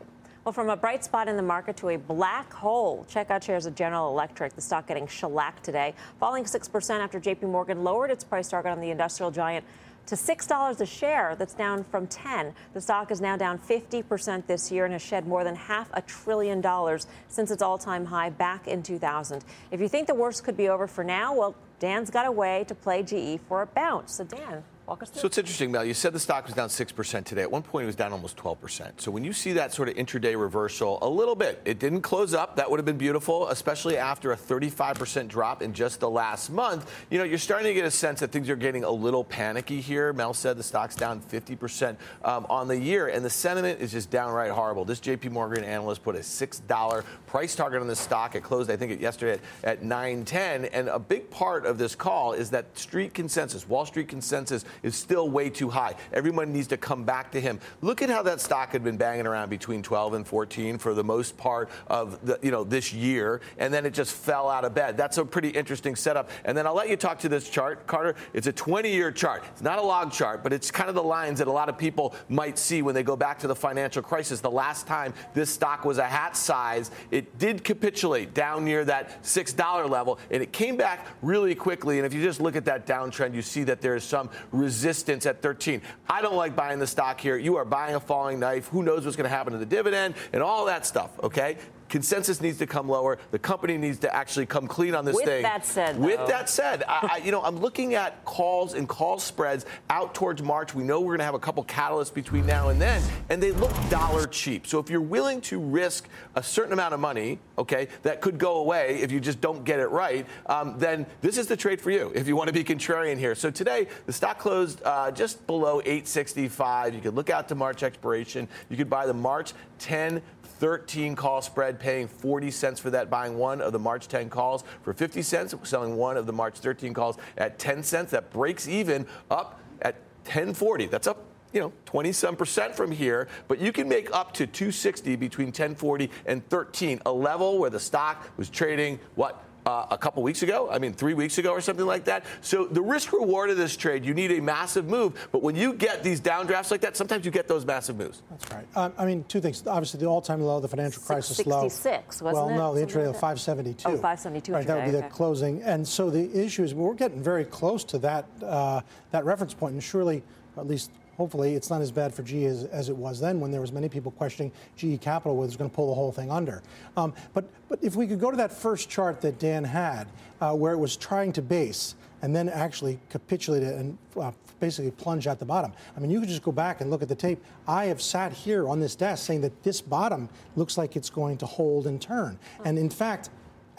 Well, 0.49 0.53
from 0.55 0.71
a 0.71 0.75
bright 0.75 1.05
spot 1.05 1.27
in 1.27 1.37
the 1.37 1.43
market 1.43 1.77
to 1.77 1.89
a 1.89 1.97
black 1.99 2.51
hole, 2.51 3.05
check 3.07 3.29
out 3.29 3.43
shares 3.43 3.67
of 3.67 3.75
General 3.75 4.09
Electric. 4.09 4.55
The 4.55 4.61
stock 4.61 4.87
getting 4.87 5.05
shellacked 5.05 5.63
today, 5.63 5.93
falling 6.19 6.43
6% 6.43 6.99
after 6.99 7.19
JP 7.19 7.43
Morgan 7.43 7.83
lowered 7.83 8.09
its 8.09 8.23
price 8.23 8.49
target 8.49 8.71
on 8.71 8.81
the 8.81 8.89
industrial 8.89 9.29
giant 9.29 9.63
to 10.07 10.15
$6 10.15 10.81
a 10.81 10.85
share. 10.87 11.35
That's 11.37 11.53
down 11.53 11.83
from 11.83 12.07
10. 12.07 12.51
The 12.73 12.81
stock 12.81 13.11
is 13.11 13.21
now 13.21 13.37
down 13.37 13.59
50% 13.59 14.47
this 14.47 14.71
year 14.71 14.85
and 14.85 14.93
has 14.93 15.03
shed 15.03 15.27
more 15.27 15.43
than 15.43 15.53
half 15.53 15.87
a 15.93 16.01
trillion 16.01 16.61
dollars 16.61 17.05
since 17.27 17.51
its 17.51 17.61
all-time 17.61 18.05
high 18.05 18.31
back 18.31 18.67
in 18.67 18.81
2000. 18.81 19.45
If 19.69 19.79
you 19.79 19.87
think 19.87 20.07
the 20.07 20.15
worst 20.15 20.43
could 20.43 20.57
be 20.57 20.67
over 20.67 20.87
for 20.87 21.03
now, 21.03 21.31
well, 21.31 21.53
Dan's 21.77 22.09
got 22.09 22.25
a 22.25 22.31
way 22.31 22.65
to 22.69 22.73
play 22.73 23.03
GE 23.03 23.39
for 23.47 23.61
a 23.61 23.67
bounce. 23.67 24.15
So 24.15 24.23
Dan, 24.23 24.63
Walk 24.89 25.03
us 25.03 25.11
through. 25.11 25.21
So 25.21 25.27
it's 25.27 25.37
interesting, 25.37 25.71
Mel. 25.71 25.85
You 25.85 25.93
said 25.93 26.13
the 26.13 26.19
stock 26.19 26.47
was 26.47 26.55
down 26.55 26.67
6% 26.67 27.23
today. 27.23 27.43
At 27.43 27.51
one 27.51 27.61
point, 27.61 27.83
it 27.83 27.85
was 27.85 27.95
down 27.95 28.11
almost 28.11 28.37
12%. 28.37 28.99
So 28.99 29.11
when 29.11 29.23
you 29.23 29.33
see 29.33 29.53
that 29.53 29.71
sort 29.71 29.87
of 29.87 29.93
intraday 29.93 30.39
reversal, 30.39 30.97
a 31.03 31.07
little 31.07 31.35
bit, 31.35 31.61
it 31.63 31.77
didn't 31.77 32.01
close 32.01 32.33
up. 32.33 32.55
That 32.55 32.71
would 32.71 32.79
have 32.79 32.87
been 32.87 32.97
beautiful, 32.97 33.49
especially 33.49 33.97
after 33.97 34.31
a 34.31 34.35
35% 34.35 35.27
drop 35.27 35.61
in 35.61 35.73
just 35.73 35.99
the 35.99 36.09
last 36.09 36.49
month. 36.49 36.91
You 37.11 37.19
know, 37.19 37.23
you're 37.23 37.37
starting 37.37 37.67
to 37.67 37.73
get 37.75 37.85
a 37.85 37.91
sense 37.91 38.19
that 38.21 38.31
things 38.31 38.49
are 38.49 38.55
getting 38.55 38.83
a 38.83 38.89
little 38.89 39.23
panicky 39.23 39.79
here. 39.79 40.11
Mel 40.11 40.33
said 40.33 40.57
the 40.57 40.63
stock's 40.63 40.95
down 40.95 41.21
50% 41.21 41.95
um, 42.23 42.47
on 42.49 42.67
the 42.67 42.75
year, 42.75 43.09
and 43.09 43.23
the 43.23 43.29
sentiment 43.29 43.81
is 43.81 43.91
just 43.91 44.09
downright 44.09 44.49
horrible. 44.49 44.85
This 44.85 44.99
JP 44.99 45.29
Morgan 45.29 45.63
analyst 45.63 46.01
put 46.01 46.15
a 46.15 46.19
$6 46.19 47.03
price 47.27 47.55
target 47.55 47.79
on 47.79 47.87
this 47.87 47.99
stock. 47.99 48.33
It 48.33 48.41
closed, 48.41 48.71
I 48.71 48.75
think, 48.75 48.99
yesterday 48.99 49.39
at, 49.63 49.77
at 49.77 49.83
910. 49.83 50.65
And 50.65 50.87
a 50.87 50.97
big 50.97 51.29
part 51.29 51.67
of 51.67 51.77
this 51.77 51.93
call 51.93 52.33
is 52.33 52.49
that 52.49 52.75
street 52.75 53.13
consensus, 53.13 53.69
Wall 53.69 53.85
Street 53.85 54.07
consensus, 54.07 54.65
is 54.83 54.95
still 54.95 55.29
way 55.29 55.49
too 55.49 55.69
high. 55.69 55.95
Everyone 56.13 56.51
needs 56.53 56.67
to 56.67 56.77
come 56.77 57.03
back 57.03 57.31
to 57.31 57.41
him. 57.41 57.59
Look 57.81 58.01
at 58.01 58.09
how 58.09 58.23
that 58.23 58.41
stock 58.41 58.71
had 58.71 58.83
been 58.83 58.97
banging 58.97 59.27
around 59.27 59.49
between 59.49 59.81
12 59.81 60.13
and 60.13 60.27
14 60.27 60.77
for 60.77 60.93
the 60.93 61.03
most 61.03 61.37
part 61.37 61.69
of 61.87 62.25
the, 62.25 62.39
you 62.41 62.51
know 62.51 62.63
this 62.63 62.93
year, 62.93 63.41
and 63.57 63.73
then 63.73 63.85
it 63.85 63.93
just 63.93 64.13
fell 64.13 64.49
out 64.49 64.65
of 64.65 64.73
bed. 64.73 64.97
That's 64.97 65.17
a 65.17 65.25
pretty 65.25 65.49
interesting 65.49 65.95
setup. 65.95 66.29
And 66.45 66.57
then 66.57 66.67
I'll 66.67 66.75
let 66.75 66.89
you 66.89 66.97
talk 66.97 67.19
to 67.19 67.29
this 67.29 67.49
chart, 67.49 67.87
Carter. 67.87 68.15
It's 68.33 68.47
a 68.47 68.53
20-year 68.53 69.11
chart. 69.11 69.43
It's 69.51 69.61
not 69.61 69.79
a 69.79 69.81
log 69.81 70.11
chart, 70.11 70.43
but 70.43 70.53
it's 70.53 70.71
kind 70.71 70.89
of 70.89 70.95
the 70.95 71.03
lines 71.03 71.39
that 71.39 71.47
a 71.47 71.51
lot 71.51 71.69
of 71.69 71.77
people 71.77 72.15
might 72.27 72.57
see 72.57 72.81
when 72.81 72.95
they 72.95 73.03
go 73.03 73.15
back 73.15 73.39
to 73.39 73.47
the 73.47 73.55
financial 73.55 74.01
crisis. 74.01 74.39
The 74.41 74.51
last 74.51 74.87
time 74.87 75.13
this 75.33 75.49
stock 75.49 75.85
was 75.85 75.97
a 75.97 76.05
hat 76.05 76.35
size, 76.35 76.91
it 77.11 77.37
did 77.37 77.63
capitulate 77.63 78.33
down 78.33 78.65
near 78.65 78.85
that 78.85 79.23
$6 79.23 79.89
level, 79.89 80.19
and 80.31 80.41
it 80.43 80.51
came 80.51 80.77
back 80.77 81.07
really 81.21 81.55
quickly. 81.55 81.97
And 81.97 82.05
if 82.05 82.13
you 82.13 82.21
just 82.21 82.41
look 82.41 82.55
at 82.55 82.65
that 82.65 82.85
downtrend, 82.85 83.33
you 83.33 83.41
see 83.41 83.63
that 83.63 83.81
there's 83.81 84.03
some 84.03 84.29
resistance 84.69 85.25
at 85.25 85.41
13. 85.41 85.81
I 86.07 86.21
don't 86.21 86.35
like 86.35 86.55
buying 86.55 86.77
the 86.77 86.85
stock 86.85 87.19
here. 87.19 87.37
You 87.37 87.55
are 87.55 87.65
buying 87.65 87.95
a 87.95 87.99
falling 87.99 88.39
knife. 88.39 88.67
Who 88.67 88.83
knows 88.83 89.03
what's 89.03 89.17
going 89.17 89.27
to 89.27 89.35
happen 89.35 89.51
to 89.53 89.57
the 89.57 89.65
dividend 89.65 90.13
and 90.31 90.43
all 90.43 90.65
that 90.65 90.85
stuff, 90.85 91.09
okay? 91.23 91.57
Consensus 91.89 92.39
needs 92.39 92.59
to 92.59 92.67
come 92.67 92.87
lower. 92.87 93.17
The 93.31 93.39
company 93.39 93.77
needs 93.77 93.97
to 93.99 94.15
actually 94.15 94.45
come 94.45 94.67
clean 94.67 94.95
on 94.95 95.05
this 95.05 95.15
With 95.15 95.25
thing. 95.25 95.37
With 95.37 95.43
that 95.43 95.65
said, 95.65 95.99
with 95.99 96.27
that 96.27 96.49
said, 96.49 96.83
I, 96.87 97.09
I, 97.13 97.17
you 97.17 97.31
know, 97.31 97.41
I'm 97.41 97.57
looking 97.57 97.95
at 97.95 98.23
calls 98.25 98.75
and 98.75 98.87
call 98.87 99.19
spreads 99.19 99.65
out 99.89 100.13
towards 100.13 100.41
March. 100.41 100.73
We 100.73 100.83
know 100.83 101.01
we're 101.01 101.13
going 101.13 101.19
to 101.19 101.25
have 101.25 101.33
a 101.33 101.39
couple 101.39 101.63
catalysts 101.65 102.13
between 102.13 102.45
now 102.45 102.69
and 102.69 102.79
then, 102.79 103.01
and 103.29 103.41
they 103.41 103.51
look 103.51 103.71
dollar 103.89 104.27
cheap. 104.27 104.67
So 104.67 104.79
if 104.79 104.89
you're 104.89 105.01
willing 105.01 105.41
to 105.41 105.59
risk 105.59 106.07
a 106.35 106.43
certain 106.43 106.73
amount 106.73 106.93
of 106.93 106.99
money, 106.99 107.39
okay, 107.57 107.87
that 108.03 108.21
could 108.21 108.37
go 108.37 108.57
away 108.57 108.99
if 109.01 109.11
you 109.11 109.19
just 109.19 109.41
don't 109.41 109.63
get 109.63 109.79
it 109.79 109.87
right, 109.87 110.25
um, 110.45 110.77
then 110.77 111.05
this 111.21 111.37
is 111.37 111.47
the 111.47 111.57
trade 111.57 111.81
for 111.81 111.91
you 111.91 112.11
if 112.13 112.27
you 112.27 112.35
want 112.35 112.47
to 112.47 112.53
be 112.53 112.63
contrarian 112.63 113.17
here. 113.17 113.33
So 113.33 113.49
today 113.49 113.87
the 114.05 114.13
stock 114.13 114.37
closed 114.37 114.81
uh, 114.83 115.11
just 115.11 115.45
below 115.47 115.81
865. 115.81 116.93
You 116.93 117.01
could 117.01 117.15
look 117.15 117.29
out 117.29 117.47
to 117.49 117.55
March 117.55 117.81
expiration. 117.81 118.47
You 118.69 118.77
could 118.77 118.89
buy 118.89 119.07
the 119.07 119.13
March 119.13 119.53
10 119.79 120.21
13 120.49 121.15
call 121.15 121.41
spread, 121.41 121.79
paying 121.79 122.07
40 122.07 122.51
cents 122.51 122.79
for 122.79 122.89
that, 122.89 123.09
buying 123.09 123.37
one 123.37 123.61
of 123.61 123.73
the 123.73 123.79
March 123.79 124.07
10 124.07 124.29
calls 124.29 124.63
for 124.81 124.93
50 124.93 125.21
cents, 125.21 125.55
selling 125.63 125.95
one 125.95 126.17
of 126.17 126.25
the 126.25 126.33
March 126.33 126.59
13 126.59 126.93
calls 126.93 127.17
at 127.37 127.59
10 127.59 127.83
cents. 127.83 128.11
That 128.11 128.31
breaks 128.31 128.67
even 128.67 129.05
up 129.29 129.59
at 129.81 129.95
1040. 130.25 130.87
That's 130.87 131.07
up 131.07 131.25
you 131.51 131.59
know 131.59 131.73
20 131.85 132.11
some 132.11 132.35
percent 132.35 132.75
from 132.75 132.91
here 132.91 133.27
but 133.47 133.59
you 133.59 133.71
can 133.71 133.89
make 133.89 134.13
up 134.13 134.33
to 134.33 134.45
260 134.45 135.15
between 135.15 135.47
1040 135.47 136.11
and 136.27 136.47
13 136.47 137.01
a 137.07 137.11
level 137.11 137.57
where 137.57 137.71
the 137.71 137.79
stock 137.79 138.29
was 138.37 138.49
trading 138.49 138.99
what 139.15 139.43
uh, 139.69 139.85
a 139.91 139.97
couple 139.97 140.23
weeks 140.23 140.41
ago. 140.41 140.67
I 140.71 140.79
mean, 140.79 140.93
three 140.93 141.13
weeks 141.13 141.37
ago 141.37 141.51
or 141.51 141.61
something 141.61 141.85
like 141.85 142.05
that. 142.05 142.25
So 142.41 142.65
the 142.65 142.81
risk 142.81 143.13
reward 143.13 143.49
of 143.49 143.57
this 143.57 143.77
trade, 143.77 144.03
you 144.03 144.13
need 144.13 144.31
a 144.31 144.41
massive 144.41 144.85
move. 144.87 145.27
But 145.31 145.43
when 145.43 145.55
you 145.55 145.73
get 145.73 146.03
these 146.03 146.19
downdrafts 146.19 146.71
like 146.71 146.81
that, 146.81 146.97
sometimes 146.97 147.25
you 147.25 147.31
get 147.31 147.47
those 147.47 147.65
massive 147.65 147.97
moves. 147.97 148.21
That's 148.29 148.51
right. 148.51 148.67
Um, 148.75 148.93
I 148.97 149.05
mean, 149.05 149.23
two 149.27 149.41
things. 149.41 149.65
Obviously, 149.67 149.99
the 149.99 150.07
all-time 150.07 150.41
low, 150.41 150.59
the 150.59 150.67
financial 150.67 151.03
crisis 151.03 151.45
low. 151.45 151.67
66, 151.69 152.21
wasn't 152.21 152.47
well, 152.47 152.49
it? 152.49 152.55
no, 152.55 152.75
the 152.75 152.81
intraday 152.81 153.07
like 153.07 153.15
572. 153.15 153.87
Oh, 153.87 153.91
572. 153.91 154.53
Right, 154.53 154.65
that 154.65 154.75
would 154.75 154.91
be 154.91 154.97
okay. 154.97 155.07
the 155.07 155.13
closing. 155.13 155.61
And 155.61 155.87
so 155.87 156.09
the 156.09 156.45
issue 156.45 156.63
is 156.63 156.73
we're 156.73 156.93
getting 156.93 157.21
very 157.21 157.45
close 157.45 157.83
to 157.85 157.99
that 157.99 158.25
uh, 158.43 158.81
that 159.11 159.25
reference 159.25 159.53
point, 159.53 159.73
and 159.73 159.83
surely, 159.83 160.23
at 160.57 160.67
least 160.67 160.91
hopefully 161.19 161.53
it's 161.53 161.69
not 161.69 161.81
as 161.81 161.91
bad 161.91 162.13
for 162.13 162.23
GE 162.23 162.45
as, 162.45 162.63
as, 162.63 162.87
it 162.87 162.95
was 162.95 163.19
then 163.19 163.41
when 163.41 163.51
there 163.51 163.59
was 163.59 163.73
many 163.73 163.89
people 163.89 164.09
questioning 164.09 164.53
GE 164.77 165.01
Capital 165.01 165.35
was 165.35 165.57
going 165.57 165.69
to 165.69 165.75
pull 165.75 165.89
the 165.89 165.93
whole 165.93 166.13
thing 166.13 166.31
under. 166.31 166.63
Um, 166.95 167.13
but, 167.33 167.43
but 167.67 167.77
if 167.83 167.97
we 167.97 168.07
could 168.07 168.21
go 168.21 168.31
to 168.31 168.37
that 168.37 168.53
first 168.53 168.89
chart 168.89 169.19
that 169.19 169.37
Dan 169.37 169.65
had, 169.65 170.07
uh, 170.39 170.53
where 170.53 170.71
it 170.71 170.77
was 170.77 170.95
trying 170.95 171.33
to 171.33 171.41
base 171.41 171.95
and 172.21 172.33
then 172.33 172.47
actually 172.47 173.01
capitulate 173.09 173.63
it 173.63 173.75
and 173.75 173.97
uh, 174.17 174.31
basically 174.61 174.91
plunge 174.91 175.27
at 175.27 175.39
the 175.39 175.45
bottom. 175.45 175.73
I 175.97 175.99
mean, 175.99 176.09
you 176.09 176.21
could 176.21 176.29
just 176.29 176.41
go 176.41 176.53
back 176.53 176.79
and 176.79 176.89
look 176.89 177.01
at 177.01 177.09
the 177.09 177.15
tape. 177.15 177.43
I 177.67 177.85
have 177.87 178.01
sat 178.01 178.31
here 178.31 178.69
on 178.69 178.79
this 178.79 178.95
desk 178.95 179.25
saying 179.25 179.41
that 179.41 179.61
this 179.61 179.81
bottom 179.81 180.29
looks 180.55 180.77
like 180.77 180.95
it's 180.95 181.09
going 181.09 181.37
to 181.39 181.45
hold 181.45 181.85
and 181.85 182.01
turn. 182.01 182.39
And 182.63 182.79
in 182.79 182.89
fact, 182.89 183.29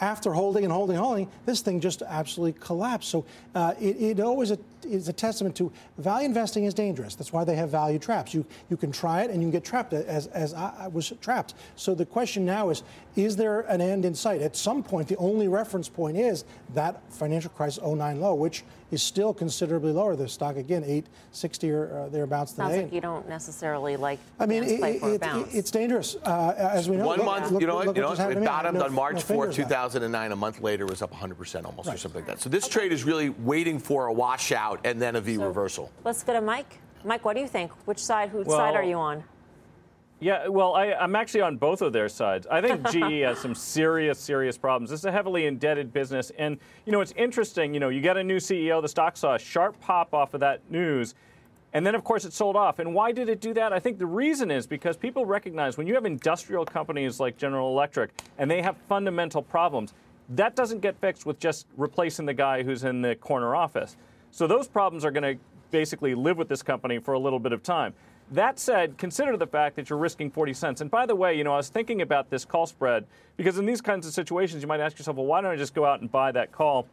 after 0.01 0.33
holding 0.33 0.63
and 0.63 0.73
holding 0.73 0.97
and 0.97 1.05
holding, 1.05 1.29
this 1.45 1.61
thing 1.61 1.79
just 1.79 2.01
absolutely 2.01 2.59
collapsed. 2.59 3.09
So 3.09 3.23
uh, 3.53 3.75
it, 3.79 4.01
it, 4.01 4.19
always 4.19 4.49
a, 4.51 4.57
is 4.85 5.07
a 5.07 5.13
testament 5.13 5.55
to 5.57 5.71
value 5.97 6.25
investing 6.25 6.65
is 6.65 6.73
dangerous. 6.73 7.15
That's 7.15 7.33
why 7.33 7.43
they 7.43 7.55
have 7.55 7.69
value 7.69 7.99
traps. 7.99 8.33
You 8.33 8.45
you 8.69 8.77
can 8.77 8.91
try 8.91 9.21
it 9.23 9.31
and 9.31 9.41
you 9.41 9.47
can 9.47 9.51
get 9.51 9.63
trapped 9.63 9.93
as, 9.93 10.27
as 10.27 10.53
I 10.53 10.87
was 10.87 11.13
trapped. 11.21 11.55
So 11.75 11.95
the 11.95 12.05
question 12.05 12.45
now 12.45 12.69
is, 12.69 12.83
is 13.15 13.35
there 13.35 13.61
an 13.61 13.81
end 13.81 14.05
in 14.05 14.15
sight? 14.15 14.41
At 14.41 14.55
some 14.55 14.83
point, 14.83 15.07
the 15.07 15.17
only 15.17 15.47
reference 15.47 15.89
point 15.89 16.17
is 16.17 16.45
that 16.73 17.01
financial 17.09 17.49
crisis 17.49 17.83
09 17.83 18.21
low, 18.21 18.33
which 18.35 18.63
is 18.91 19.01
still 19.01 19.33
considerably 19.33 19.91
lower. 19.91 20.15
The 20.15 20.27
stock 20.27 20.57
again, 20.57 20.83
860 20.83 21.71
or 21.71 21.93
uh, 21.93 22.09
thereabouts 22.09 22.53
Sounds 22.53 22.71
today. 22.71 22.83
like 22.83 22.93
you 22.93 23.01
don't 23.01 23.27
necessarily 23.27 23.97
like. 23.97 24.19
I 24.39 24.45
mean, 24.45 24.63
it, 24.63 24.81
it, 24.81 25.21
it's 25.51 25.71
dangerous, 25.71 26.15
uh, 26.23 26.53
as 26.57 26.89
we 26.89 26.97
know. 26.97 27.05
One 27.07 27.17
look, 27.17 27.25
month, 27.25 27.51
look, 27.51 27.61
you 27.61 27.67
know, 27.67 27.77
look, 27.83 27.95
you 27.95 28.01
know, 28.01 28.09
what 28.09 28.31
it 28.31 28.43
bottomed 28.43 28.79
no, 28.79 28.85
on 28.85 28.93
March 28.93 29.15
no 29.15 29.21
4, 29.21 29.51
2009. 29.51 30.31
A 30.31 30.35
month 30.35 30.61
later, 30.61 30.85
was 30.85 31.01
up 31.01 31.11
100 31.11 31.37
percent 31.37 31.65
almost, 31.65 31.87
right. 31.87 31.95
or 31.95 31.97
something 31.97 32.21
like 32.21 32.27
that. 32.27 32.41
So 32.41 32.49
this 32.49 32.67
trade 32.67 32.91
is 32.91 33.03
really 33.03 33.29
waiting 33.29 33.79
for 33.79 34.07
a 34.07 34.13
washout 34.13 34.70
and 34.83 35.01
then 35.01 35.15
a 35.15 35.21
V 35.21 35.35
so 35.35 35.45
reversal. 35.45 35.91
Let's 36.03 36.23
go 36.23 36.33
to 36.33 36.41
Mike. 36.41 36.79
Mike, 37.03 37.25
what 37.25 37.35
do 37.35 37.41
you 37.41 37.47
think? 37.47 37.71
Which 37.85 37.99
side? 37.99 38.29
Whose 38.29 38.45
well, 38.45 38.57
side 38.57 38.75
are 38.75 38.83
you 38.83 38.95
on? 38.95 39.23
Yeah, 40.19 40.49
well, 40.49 40.75
I, 40.75 40.85
am 41.03 41.15
actually 41.15 41.41
on 41.41 41.57
both 41.57 41.81
of 41.81 41.93
their 41.93 42.07
sides. 42.07 42.45
I 42.45 42.61
think 42.61 42.87
GE 42.91 43.23
has 43.23 43.39
some 43.39 43.55
serious, 43.55 44.19
serious 44.19 44.55
problems. 44.55 44.91
This 44.91 44.99
is 44.99 45.05
a 45.05 45.11
heavily 45.11 45.47
indebted 45.47 45.91
business, 45.91 46.31
and 46.37 46.59
you 46.85 46.91
know 46.91 47.01
it's 47.01 47.13
interesting. 47.17 47.73
You 47.73 47.79
know, 47.79 47.89
you 47.89 48.01
get 48.01 48.17
a 48.17 48.23
new 48.23 48.37
CEO, 48.37 48.81
the 48.83 48.87
stock 48.87 49.17
saw 49.17 49.33
a 49.33 49.39
sharp 49.39 49.79
pop 49.79 50.13
off 50.13 50.35
of 50.35 50.41
that 50.41 50.61
news, 50.69 51.15
and 51.73 51.83
then 51.83 51.95
of 51.95 52.03
course 52.03 52.23
it 52.23 52.33
sold 52.33 52.55
off. 52.55 52.77
And 52.77 52.93
why 52.93 53.11
did 53.11 53.29
it 53.29 53.41
do 53.41 53.51
that? 53.55 53.73
I 53.73 53.79
think 53.79 53.97
the 53.97 54.05
reason 54.05 54.51
is 54.51 54.67
because 54.67 54.95
people 54.95 55.25
recognize 55.25 55.75
when 55.75 55.87
you 55.87 55.95
have 55.95 56.05
industrial 56.05 56.65
companies 56.65 57.19
like 57.19 57.35
General 57.35 57.69
Electric 57.69 58.11
and 58.37 58.49
they 58.49 58.61
have 58.61 58.77
fundamental 58.87 59.41
problems, 59.41 59.95
that 60.29 60.55
doesn't 60.55 60.81
get 60.81 60.95
fixed 61.01 61.25
with 61.25 61.39
just 61.39 61.65
replacing 61.77 62.27
the 62.27 62.33
guy 62.33 62.61
who's 62.61 62.83
in 62.83 63.01
the 63.01 63.15
corner 63.15 63.55
office. 63.55 63.97
So 64.31 64.47
those 64.47 64.67
problems 64.67 65.03
are 65.03 65.11
going 65.11 65.37
to 65.37 65.43
basically 65.71 66.15
live 66.15 66.37
with 66.37 66.47
this 66.47 66.63
company 66.63 66.99
for 66.99 67.13
a 67.13 67.19
little 67.19 67.39
bit 67.39 67.51
of 67.51 67.61
time. 67.61 67.93
That 68.31 68.59
said, 68.59 68.97
consider 68.97 69.35
the 69.35 69.47
fact 69.47 69.75
that 69.75 69.89
you're 69.89 69.99
risking 69.99 70.31
40 70.31 70.53
cents. 70.53 70.81
And 70.81 70.89
by 70.89 71.05
the 71.05 71.15
way, 71.15 71.37
you 71.37 71.43
know, 71.43 71.53
I 71.53 71.57
was 71.57 71.67
thinking 71.67 72.01
about 72.01 72.29
this 72.29 72.45
call 72.45 72.65
spread 72.65 73.05
because 73.35 73.57
in 73.57 73.65
these 73.65 73.81
kinds 73.81 74.07
of 74.07 74.13
situations, 74.13 74.61
you 74.61 74.69
might 74.69 74.79
ask 74.79 74.97
yourself, 74.97 75.17
well, 75.17 75.25
why 75.25 75.41
don't 75.41 75.51
I 75.51 75.57
just 75.57 75.75
go 75.75 75.85
out 75.85 75.99
and 75.99 76.09
buy 76.09 76.31
that 76.31 76.51
call? 76.51 76.87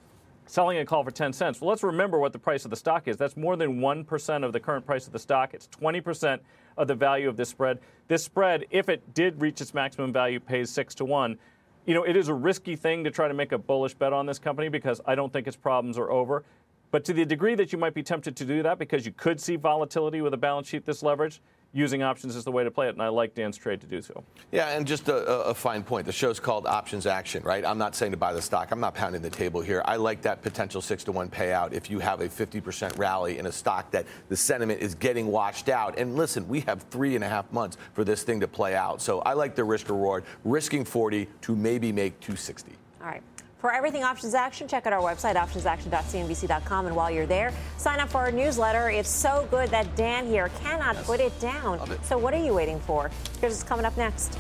Selling 0.47 0.78
a 0.78 0.85
call 0.85 1.04
for 1.04 1.12
10 1.12 1.33
cents. 1.33 1.61
Well, 1.61 1.68
let's 1.68 1.85
remember 1.85 2.18
what 2.18 2.33
the 2.33 2.38
price 2.38 2.64
of 2.64 2.71
the 2.71 2.76
stock 2.76 3.07
is. 3.07 3.16
That's 3.16 3.37
more 3.37 3.54
than 3.54 3.78
1% 3.80 4.45
of 4.45 4.52
the 4.52 4.59
current 4.59 4.85
price 4.85 5.07
of 5.07 5.12
the 5.12 5.18
stock. 5.18 5.54
It's 5.54 5.68
20% 5.68 6.40
of 6.76 6.88
the 6.88 6.95
value 6.95 7.28
of 7.28 7.37
this 7.37 7.50
spread. 7.50 7.78
This 8.09 8.25
spread, 8.25 8.64
if 8.71 8.88
it 8.88 9.14
did 9.14 9.40
reach 9.40 9.61
its 9.61 9.75
maximum 9.75 10.12
value, 10.12 10.40
pays 10.40 10.71
6 10.71 10.95
to 10.97 11.04
1 11.04 11.38
you 11.87 11.95
know, 11.95 12.02
it 12.02 12.18
is 12.18 12.28
a 12.28 12.35
risky 12.35 12.76
thing 12.76 13.02
to 13.04 13.11
try 13.11 13.28
to 13.28 13.33
make 13.33 13.52
a 13.52 13.57
bullish 13.57 13.95
bet 13.95 14.12
on 14.12 14.26
this 14.26 14.38
company 14.38 14.68
because 14.68 15.00
I 15.07 15.14
don't 15.14 15.33
think 15.33 15.47
its 15.47 15.57
problems 15.57 15.97
are 15.97 16.11
over. 16.11 16.45
But 16.90 17.04
to 17.04 17.12
the 17.12 17.25
degree 17.25 17.54
that 17.54 17.73
you 17.73 17.78
might 17.78 17.95
be 17.95 18.02
tempted 18.02 18.37
to 18.37 18.45
do 18.45 18.62
that 18.62 18.78
because 18.78 19.04
you 19.04 19.12
could 19.12 19.40
see 19.40 19.57
volatility 19.57 20.21
with 20.21 20.33
a 20.35 20.38
balance 20.38 20.68
sheet 20.68 20.87
this 20.87 21.02
leveraged, 21.02 21.40
using 21.73 22.02
options 22.02 22.35
is 22.35 22.45
the 22.45 22.52
way 22.52 22.64
to 22.64 22.71
play 22.71 22.87
it, 22.87 22.95
and 22.95 23.02
I 23.02 23.09
like 23.09 23.35
Dan's 23.35 23.57
trade 23.57 23.80
to 23.83 23.87
do 23.87 24.00
so. 24.00 24.25
Yeah, 24.52 24.71
and 24.71 24.87
just 24.87 25.09
a, 25.09 25.26
a, 25.42 25.54
fine 25.54 25.83
point. 25.83 26.07
The 26.07 26.12
show's 26.12 26.40
called 26.40 26.66
Options 26.66 27.07
Action, 27.07 27.42
right? 27.42 27.64
I'm 27.64 27.76
not 27.76 27.95
saying 27.95 28.12
to 28.12 28.16
buy 28.16 28.33
the 28.33 28.40
stock. 28.40 28.71
I'm 28.71 28.80
not 28.80 28.95
pounding 28.95 29.21
the 29.21 29.30
table 29.30 29.61
here. 29.61 29.83
I 29.85 29.97
like 29.97 30.23
that 30.23 30.40
potential 30.40 30.80
six 30.80 31.04
to 31.04 31.12
one 31.12 31.28
payout 31.28 31.73
if 31.73 31.90
you 31.90 31.99
have 31.99 32.21
a 32.21 32.28
50% 32.28 32.97
rally 32.97 33.38
in 33.38 33.47
a 33.47 33.52
stock 33.52 33.90
that 33.90 34.07
the 34.28 34.37
sentiment 34.37 34.80
is 34.80 34.95
getting 34.95 35.26
washed 35.26 35.68
out. 35.68 35.99
And 35.99 36.16
listen, 36.16 36.49
we 36.49 36.61
have 36.61 36.83
three 36.85 37.14
and 37.14 37.23
a 37.25 37.28
half 37.28 37.50
months 37.52 37.76
for 37.92 38.02
this 38.02 38.23
thing 38.23 38.40
to 38.40 38.49
play 38.49 38.75
out. 38.75 39.02
So 39.02 39.21
I 39.21 39.35
like 39.35 39.54
the 39.54 39.64
risk 39.64 39.88
reward, 39.90 40.25
risking 40.45 40.85
40 40.85 41.28
to 41.42 41.54
maybe 41.54 41.92
make 41.92 42.18
260. 42.21 42.73
All 43.00 43.09
right. 43.09 43.23
For 43.59 43.73
everything 43.73 44.05
options 44.05 44.35
action, 44.35 44.69
check 44.69 44.87
out 44.87 44.93
our 44.93 45.03
website, 45.03 45.35
optionsaction.cnbc.com. 45.35 46.87
And 46.87 46.95
while 46.95 47.11
you're 47.11 47.27
there, 47.27 47.53
sign 47.77 47.99
up 47.99 48.09
for 48.09 48.19
our 48.19 48.31
newsletter. 48.31 48.88
It's 48.91 49.09
so 49.09 49.49
good 49.50 49.69
that 49.71 49.97
Dan 49.97 50.27
here 50.27 50.49
cannot 50.61 50.95
yes. 50.95 51.07
put 51.07 51.19
it 51.19 51.38
down. 51.41 51.81
It. 51.91 52.05
So, 52.05 52.17
what 52.17 52.33
are 52.35 52.43
you 52.43 52.55
waiting 52.55 52.79
for? 52.79 53.11
Here's 53.41 53.55
what's 53.55 53.65
coming 53.65 53.85
up 53.85 53.97
next. 53.97 54.38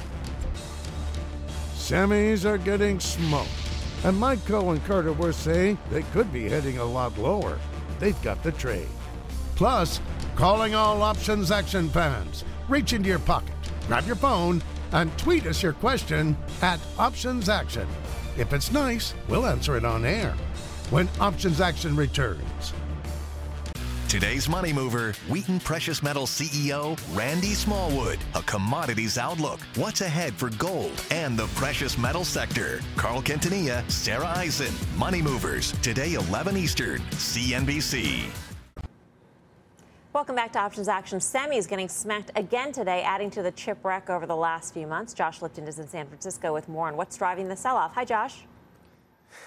Semis 1.74 2.44
are 2.44 2.58
getting 2.58 3.00
smoked. 3.00 3.48
And 4.04 4.16
Mike 4.16 4.38
Khouw 4.40 4.70
and 4.70 4.84
Carter 4.84 5.12
Worth 5.12 5.34
say 5.34 5.76
they 5.90 6.02
could 6.02 6.32
be 6.32 6.48
heading 6.48 6.78
a 6.78 6.84
lot 6.84 7.18
lower. 7.18 7.58
They've 7.98 8.20
got 8.22 8.40
the 8.44 8.52
trade. 8.52 8.86
Plus, 9.56 10.00
calling 10.36 10.76
all 10.76 11.02
options 11.02 11.50
action 11.50 11.88
fans. 11.88 12.44
Reach 12.68 12.92
into 12.92 13.08
your 13.08 13.18
pocket, 13.18 13.54
grab 13.88 14.06
your 14.06 14.14
phone, 14.14 14.62
and 14.92 15.16
tweet 15.18 15.46
us 15.46 15.62
your 15.62 15.72
question 15.72 16.36
at 16.62 16.78
Options 16.98 17.48
Action. 17.48 17.88
If 18.38 18.52
it's 18.52 18.70
nice, 18.70 19.14
we'll 19.28 19.46
answer 19.46 19.76
it 19.76 19.84
on 19.84 20.04
air 20.04 20.32
when 20.90 21.08
Options 21.18 21.60
Action 21.60 21.96
returns. 21.96 22.72
Today's 24.08 24.48
Money 24.48 24.72
Mover, 24.72 25.12
Wheaton 25.28 25.58
Precious 25.58 26.04
Metals 26.04 26.30
CEO 26.30 26.96
Randy 27.16 27.52
Smallwood. 27.52 28.18
A 28.36 28.42
commodities 28.42 29.18
outlook. 29.18 29.58
What's 29.74 30.02
ahead 30.02 30.34
for 30.34 30.50
gold 30.50 31.04
and 31.10 31.36
the 31.36 31.48
precious 31.56 31.98
metal 31.98 32.24
sector? 32.24 32.80
Carl 32.96 33.22
Quintanilla, 33.22 33.82
Sarah 33.90 34.32
Eisen. 34.36 34.72
Money 34.96 35.20
Movers. 35.20 35.72
Today, 35.82 36.14
11 36.14 36.56
Eastern. 36.56 37.00
CNBC. 37.10 38.47
Welcome 40.14 40.36
back 40.36 40.52
to 40.52 40.58
Options 40.58 40.88
Action. 40.88 41.20
Semi 41.20 41.58
is 41.58 41.66
getting 41.66 41.86
smacked 41.86 42.30
again 42.34 42.72
today, 42.72 43.02
adding 43.02 43.30
to 43.32 43.42
the 43.42 43.50
chip 43.52 43.84
wreck 43.84 44.08
over 44.08 44.24
the 44.24 44.34
last 44.34 44.72
few 44.72 44.86
months. 44.86 45.12
Josh 45.12 45.42
Lipton 45.42 45.68
is 45.68 45.78
in 45.78 45.86
San 45.86 46.06
Francisco 46.06 46.54
with 46.54 46.66
more 46.66 46.88
on 46.88 46.96
what's 46.96 47.18
driving 47.18 47.46
the 47.46 47.54
sell 47.54 47.76
off. 47.76 47.92
Hi, 47.92 48.06
Josh. 48.06 48.44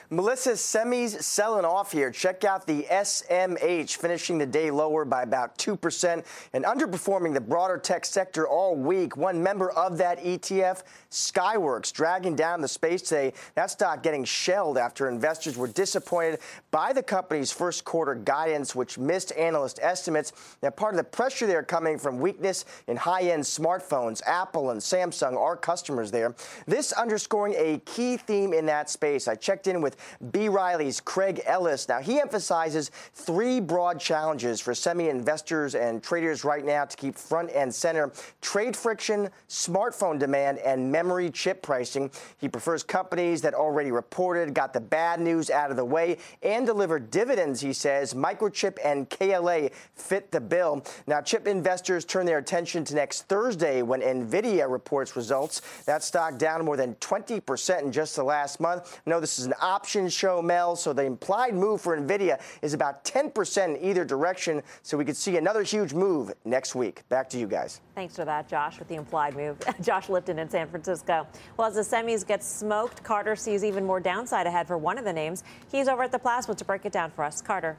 Melissa 0.09 0.51
Semis 0.51 1.21
selling 1.23 1.65
off 1.65 1.91
here. 1.91 2.11
Check 2.11 2.43
out 2.43 2.67
the 2.67 2.83
SMH, 2.91 3.95
finishing 3.95 4.37
the 4.37 4.45
day 4.45 4.71
lower 4.71 5.05
by 5.05 5.23
about 5.23 5.57
2% 5.57 6.25
and 6.53 6.65
underperforming 6.65 7.33
the 7.33 7.41
broader 7.41 7.77
tech 7.77 8.05
sector 8.05 8.47
all 8.47 8.75
week. 8.75 9.15
One 9.15 9.41
member 9.41 9.71
of 9.71 9.97
that 9.99 10.19
ETF, 10.23 10.83
Skyworks, 11.09 11.93
dragging 11.93 12.35
down 12.35 12.61
the 12.61 12.67
space 12.67 13.01
today. 13.01 13.33
That 13.55 13.71
stock 13.71 14.03
getting 14.03 14.25
shelled 14.25 14.77
after 14.77 15.07
investors 15.07 15.57
were 15.57 15.67
disappointed 15.67 16.39
by 16.71 16.93
the 16.93 17.03
company's 17.03 17.51
first 17.51 17.85
quarter 17.85 18.15
guidance, 18.15 18.75
which 18.75 18.97
missed 18.97 19.31
analyst 19.37 19.79
estimates. 19.81 20.33
Now, 20.61 20.71
part 20.71 20.93
of 20.93 20.97
the 20.97 21.03
pressure 21.03 21.47
there 21.47 21.63
coming 21.63 21.97
from 21.97 22.19
weakness 22.19 22.65
in 22.87 22.97
high 22.97 23.23
end 23.23 23.43
smartphones. 23.43 24.21
Apple 24.25 24.71
and 24.71 24.81
Samsung 24.81 25.37
are 25.37 25.55
customers 25.55 26.11
there. 26.11 26.35
This 26.67 26.91
underscoring 26.91 27.55
a 27.57 27.79
key 27.85 28.17
theme 28.17 28.53
in 28.53 28.65
that 28.65 28.89
space. 28.89 29.27
I 29.27 29.35
checked 29.35 29.67
in 29.67 29.70
with 29.79 29.95
B. 30.31 30.49
Riley's 30.49 30.99
Craig 30.99 31.41
Ellis. 31.45 31.87
Now, 31.87 31.99
he 31.99 32.19
emphasizes 32.19 32.91
three 33.13 33.61
broad 33.61 33.99
challenges 33.99 34.59
for 34.59 34.73
semi 34.73 35.07
investors 35.07 35.75
and 35.75 36.03
traders 36.03 36.43
right 36.43 36.65
now 36.65 36.83
to 36.83 36.97
keep 36.97 37.15
front 37.15 37.51
and 37.51 37.73
center 37.73 38.11
trade 38.41 38.75
friction, 38.75 39.29
smartphone 39.47 40.19
demand, 40.19 40.57
and 40.59 40.91
memory 40.91 41.29
chip 41.29 41.61
pricing. 41.61 42.11
He 42.39 42.49
prefers 42.49 42.83
companies 42.83 43.41
that 43.41 43.53
already 43.53 43.91
reported, 43.91 44.53
got 44.53 44.73
the 44.73 44.81
bad 44.81 45.21
news 45.21 45.49
out 45.49 45.71
of 45.71 45.77
the 45.77 45.85
way, 45.85 46.17
and 46.41 46.65
delivered 46.65 47.11
dividends, 47.11 47.61
he 47.61 47.73
says. 47.73 48.13
Microchip 48.13 48.77
and 48.83 49.09
KLA 49.09 49.69
fit 49.93 50.31
the 50.31 50.41
bill. 50.41 50.83
Now, 51.07 51.21
chip 51.21 51.47
investors 51.47 52.03
turn 52.03 52.25
their 52.25 52.39
attention 52.39 52.83
to 52.85 52.95
next 52.95 53.23
Thursday 53.27 53.81
when 53.81 54.01
NVIDIA 54.01 54.69
reports 54.69 55.15
results. 55.15 55.61
That 55.85 56.03
stock 56.03 56.37
down 56.37 56.65
more 56.65 56.77
than 56.77 56.95
20% 56.95 57.81
in 57.83 57.91
just 57.91 58.15
the 58.15 58.23
last 58.23 58.59
month. 58.59 58.99
Know 59.05 59.19
this 59.19 59.39
is 59.39 59.45
an 59.45 59.53
options 59.61 60.13
show, 60.13 60.41
Mel. 60.41 60.75
So 60.75 60.93
the 60.93 61.03
implied 61.03 61.53
move 61.53 61.81
for 61.81 61.97
NVIDIA 61.97 62.39
is 62.61 62.73
about 62.73 63.03
10% 63.03 63.65
in 63.77 63.83
either 63.83 64.03
direction. 64.03 64.61
So 64.83 64.97
we 64.97 65.05
could 65.05 65.15
see 65.15 65.37
another 65.37 65.63
huge 65.63 65.93
move 65.93 66.33
next 66.45 66.75
week. 66.75 67.07
Back 67.09 67.29
to 67.29 67.37
you 67.37 67.47
guys. 67.47 67.81
Thanks 67.95 68.15
for 68.15 68.25
that, 68.25 68.47
Josh, 68.47 68.79
with 68.79 68.87
the 68.87 68.95
implied 68.95 69.35
move. 69.35 69.57
Josh 69.81 70.09
Lipton 70.09 70.39
in 70.39 70.49
San 70.49 70.67
Francisco. 70.67 71.27
Well, 71.57 71.67
as 71.67 71.75
the 71.75 71.81
semis 71.81 72.25
get 72.25 72.43
smoked, 72.43 73.03
Carter 73.03 73.35
sees 73.35 73.63
even 73.63 73.85
more 73.85 73.99
downside 73.99 74.47
ahead 74.47 74.67
for 74.67 74.77
one 74.77 74.97
of 74.97 75.05
the 75.05 75.13
names. 75.13 75.43
He's 75.71 75.87
over 75.87 76.03
at 76.03 76.11
the 76.11 76.19
plasma 76.19 76.55
to 76.55 76.65
break 76.65 76.85
it 76.85 76.91
down 76.91 77.11
for 77.11 77.23
us. 77.23 77.41
Carter. 77.41 77.77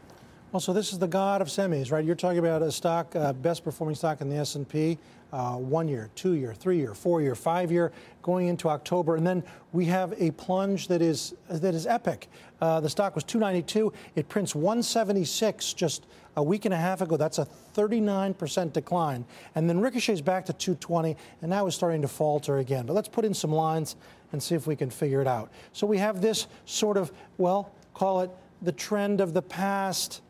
Well, 0.53 0.61
so 0.61 0.75
this 0.75 0.93
is 0.93 0.99
the 0.99 1.09
god 1.09 1.41
of 1.41 1.49
semis, 1.49 1.91
right? 1.91 2.05
You're 2.05 2.15
talking 2.15 2.39
about 2.39 2.61
a 2.61 2.71
stock, 2.71 3.17
uh, 3.17 3.33
best 3.33 3.65
performing 3.65 3.95
stock 3.95 4.21
in 4.21 4.29
the 4.29 4.37
S&P, 4.37 4.99
uh, 5.33 5.55
one 5.55 5.89
year, 5.89 6.11
two 6.15 6.35
year, 6.35 6.53
three 6.53 6.77
year, 6.77 6.93
four 6.93 7.23
year, 7.23 7.35
five 7.35 7.73
year, 7.73 7.91
going 8.21 8.49
into 8.49 8.69
October, 8.69 9.17
and 9.17 9.27
then 9.27 9.43
we 9.73 9.87
have 9.87 10.13
a 10.19 10.31
plunge 10.33 10.89
that 10.89 11.01
is 11.01 11.33
that 11.49 11.75
is 11.75 11.87
epic. 11.87 12.29
Uh, 12.61 12.81
the 12.81 12.91
stock 12.91 13.15
was 13.15 13.25
292. 13.25 13.95
It 14.15 14.29
prints 14.29 14.55
176 14.55 15.73
just 15.73 16.05
a 16.37 16.43
week 16.43 16.67
and 16.67 16.75
a 16.75 16.77
half 16.77 17.01
ago. 17.01 17.17
That's 17.17 17.39
a 17.39 17.49
39% 17.75 18.75
decline, 18.75 19.25
and 19.55 19.71
then 19.71 19.81
ricochets 19.81 20.21
back 20.21 20.45
to 20.45 20.53
220, 20.53 21.17
and 21.41 21.49
now 21.49 21.67
is 21.67 21.75
starting 21.75 22.03
to 22.03 22.09
falter 22.09 22.59
again. 22.59 22.85
But 22.85 22.93
let's 22.93 23.09
put 23.09 23.25
in 23.25 23.33
some 23.33 23.53
lines 23.53 23.97
and 24.33 24.43
see 24.43 24.55
if 24.55 24.67
we 24.67 24.77
can 24.77 24.91
figure 24.91 25.23
it 25.23 25.27
out. 25.27 25.51
So 25.73 25.87
we 25.87 25.97
have 25.97 26.21
this 26.21 26.47
sort 26.67 26.99
of, 26.99 27.11
well, 27.39 27.73
call 27.95 28.21
it 28.21 28.31
the 28.61 28.73
trend 28.73 29.23
of 29.23 29.33
the 29.33 29.41
past 29.41 30.21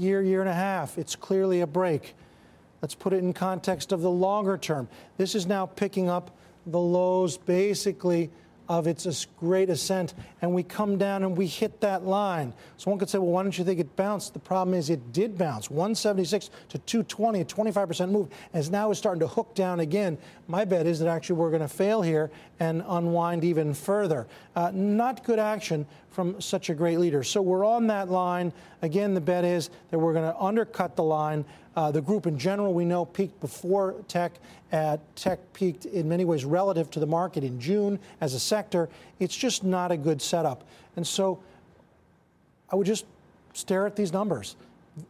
year, 0.00 0.22
year 0.22 0.40
and 0.40 0.48
a 0.48 0.54
half. 0.54 0.98
It's 0.98 1.14
clearly 1.14 1.60
a 1.60 1.66
break. 1.66 2.14
Let's 2.82 2.94
put 2.94 3.12
it 3.12 3.18
in 3.18 3.32
context 3.32 3.92
of 3.92 4.00
the 4.00 4.10
longer 4.10 4.56
term. 4.56 4.88
This 5.16 5.34
is 5.34 5.46
now 5.46 5.66
picking 5.66 6.08
up 6.08 6.36
the 6.66 6.78
lows 6.78 7.36
basically 7.36 8.30
of 8.70 8.86
its 8.86 9.26
great 9.40 9.68
ascent, 9.68 10.14
and 10.40 10.54
we 10.54 10.62
come 10.62 10.96
down 10.96 11.24
and 11.24 11.36
we 11.36 11.44
hit 11.44 11.80
that 11.80 12.04
line. 12.04 12.54
So 12.76 12.88
one 12.88 13.00
could 13.00 13.10
say, 13.10 13.18
well, 13.18 13.32
why 13.32 13.42
don't 13.42 13.58
you 13.58 13.64
think 13.64 13.80
it 13.80 13.96
bounced? 13.96 14.32
The 14.32 14.38
problem 14.38 14.74
is 14.74 14.90
it 14.90 15.12
did 15.12 15.36
bounce 15.36 15.68
176 15.68 16.50
to 16.68 16.78
220, 16.78 17.40
a 17.40 17.44
25% 17.44 18.10
move, 18.10 18.28
as 18.54 18.70
now 18.70 18.92
is 18.92 18.96
starting 18.96 19.18
to 19.20 19.26
hook 19.26 19.56
down 19.56 19.80
again. 19.80 20.16
My 20.46 20.64
bet 20.64 20.86
is 20.86 21.00
that 21.00 21.08
actually 21.08 21.40
we're 21.40 21.50
going 21.50 21.62
to 21.62 21.68
fail 21.68 22.00
here 22.00 22.30
and 22.60 22.84
unwind 22.86 23.42
even 23.42 23.72
further. 23.74 24.26
Uh, 24.54 24.70
not 24.72 25.24
good 25.24 25.38
action 25.38 25.86
from 26.10 26.40
such 26.40 26.68
a 26.68 26.74
great 26.74 26.98
leader. 26.98 27.24
So 27.24 27.40
we're 27.40 27.64
on 27.64 27.86
that 27.88 28.10
line. 28.10 28.52
Again, 28.82 29.14
the 29.14 29.20
bet 29.20 29.44
is 29.44 29.70
that 29.90 29.98
we're 29.98 30.12
going 30.12 30.30
to 30.30 30.38
undercut 30.38 30.94
the 30.94 31.02
line. 31.02 31.44
Uh, 31.74 31.90
the 31.90 32.02
group 32.02 32.26
in 32.26 32.38
general, 32.38 32.74
we 32.74 32.84
know, 32.84 33.06
peaked 33.06 33.40
before 33.40 33.94
tech. 34.06 34.32
At 34.72 35.00
tech 35.16 35.40
peaked 35.52 35.86
in 35.86 36.08
many 36.08 36.24
ways 36.24 36.44
relative 36.44 36.90
to 36.92 37.00
the 37.00 37.06
market 37.06 37.42
in 37.42 37.58
June 37.58 37.98
as 38.20 38.34
a 38.34 38.40
sector. 38.40 38.88
It's 39.18 39.34
just 39.34 39.64
not 39.64 39.90
a 39.90 39.96
good 39.96 40.20
setup. 40.20 40.64
And 40.96 41.06
so 41.06 41.40
I 42.70 42.76
would 42.76 42.86
just 42.86 43.06
stare 43.54 43.86
at 43.86 43.96
these 43.96 44.12
numbers. 44.12 44.56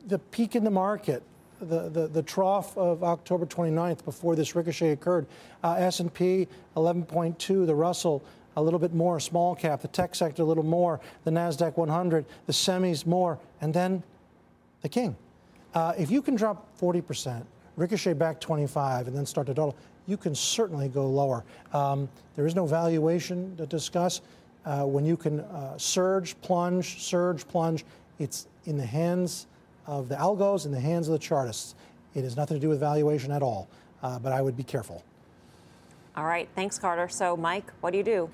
The 0.06 0.18
peak 0.18 0.54
in 0.54 0.64
the 0.64 0.70
market, 0.70 1.22
the, 1.60 1.88
the, 1.88 2.08
the 2.08 2.22
trough 2.22 2.76
of 2.76 3.04
October 3.04 3.46
29th 3.46 4.04
before 4.04 4.34
this 4.34 4.54
ricochet 4.54 4.90
occurred. 4.90 5.26
Uh, 5.62 5.74
S&P 5.78 6.48
11.2, 6.76 7.66
the 7.66 7.74
Russell 7.74 8.22
a 8.56 8.62
little 8.62 8.78
bit 8.78 8.92
more, 8.92 9.20
small 9.20 9.54
cap, 9.54 9.80
the 9.80 9.88
tech 9.88 10.14
sector 10.14 10.42
a 10.42 10.44
little 10.44 10.64
more, 10.64 11.00
the 11.24 11.30
Nasdaq 11.30 11.76
100, 11.76 12.24
the 12.46 12.52
semis 12.52 13.06
more, 13.06 13.38
and 13.60 13.72
then 13.72 14.02
the 14.82 14.88
king. 14.88 15.16
Uh, 15.74 15.92
if 15.96 16.10
you 16.10 16.20
can 16.20 16.34
drop 16.34 16.66
40%, 16.78 17.44
ricochet 17.76 18.14
back 18.14 18.40
25, 18.40 19.06
and 19.06 19.16
then 19.16 19.24
start 19.24 19.46
to 19.46 19.54
total, 19.54 19.76
you 20.06 20.16
can 20.16 20.34
certainly 20.34 20.88
go 20.88 21.06
lower. 21.06 21.44
Um, 21.72 22.08
there 22.34 22.46
is 22.46 22.56
no 22.56 22.66
valuation 22.66 23.56
to 23.56 23.66
discuss. 23.66 24.20
Uh, 24.64 24.84
when 24.84 25.04
you 25.04 25.16
can 25.16 25.40
uh, 25.40 25.78
surge, 25.78 26.38
plunge, 26.40 27.00
surge, 27.02 27.46
plunge, 27.46 27.84
it's 28.18 28.48
in 28.64 28.76
the 28.76 28.84
hands 28.84 29.46
of 29.86 30.08
the 30.08 30.16
algos, 30.16 30.66
in 30.66 30.72
the 30.72 30.80
hands 30.80 31.08
of 31.08 31.12
the 31.12 31.18
chartists. 31.18 31.74
It 32.14 32.24
has 32.24 32.36
nothing 32.36 32.56
to 32.56 32.60
do 32.60 32.68
with 32.68 32.80
valuation 32.80 33.30
at 33.30 33.42
all, 33.42 33.68
uh, 34.02 34.18
but 34.18 34.32
I 34.32 34.42
would 34.42 34.56
be 34.56 34.64
careful. 34.64 35.04
All 36.16 36.24
right, 36.24 36.48
thanks, 36.54 36.78
Carter. 36.78 37.08
So, 37.08 37.36
Mike, 37.36 37.72
what 37.80 37.92
do 37.92 37.98
you 37.98 38.04
do? 38.04 38.30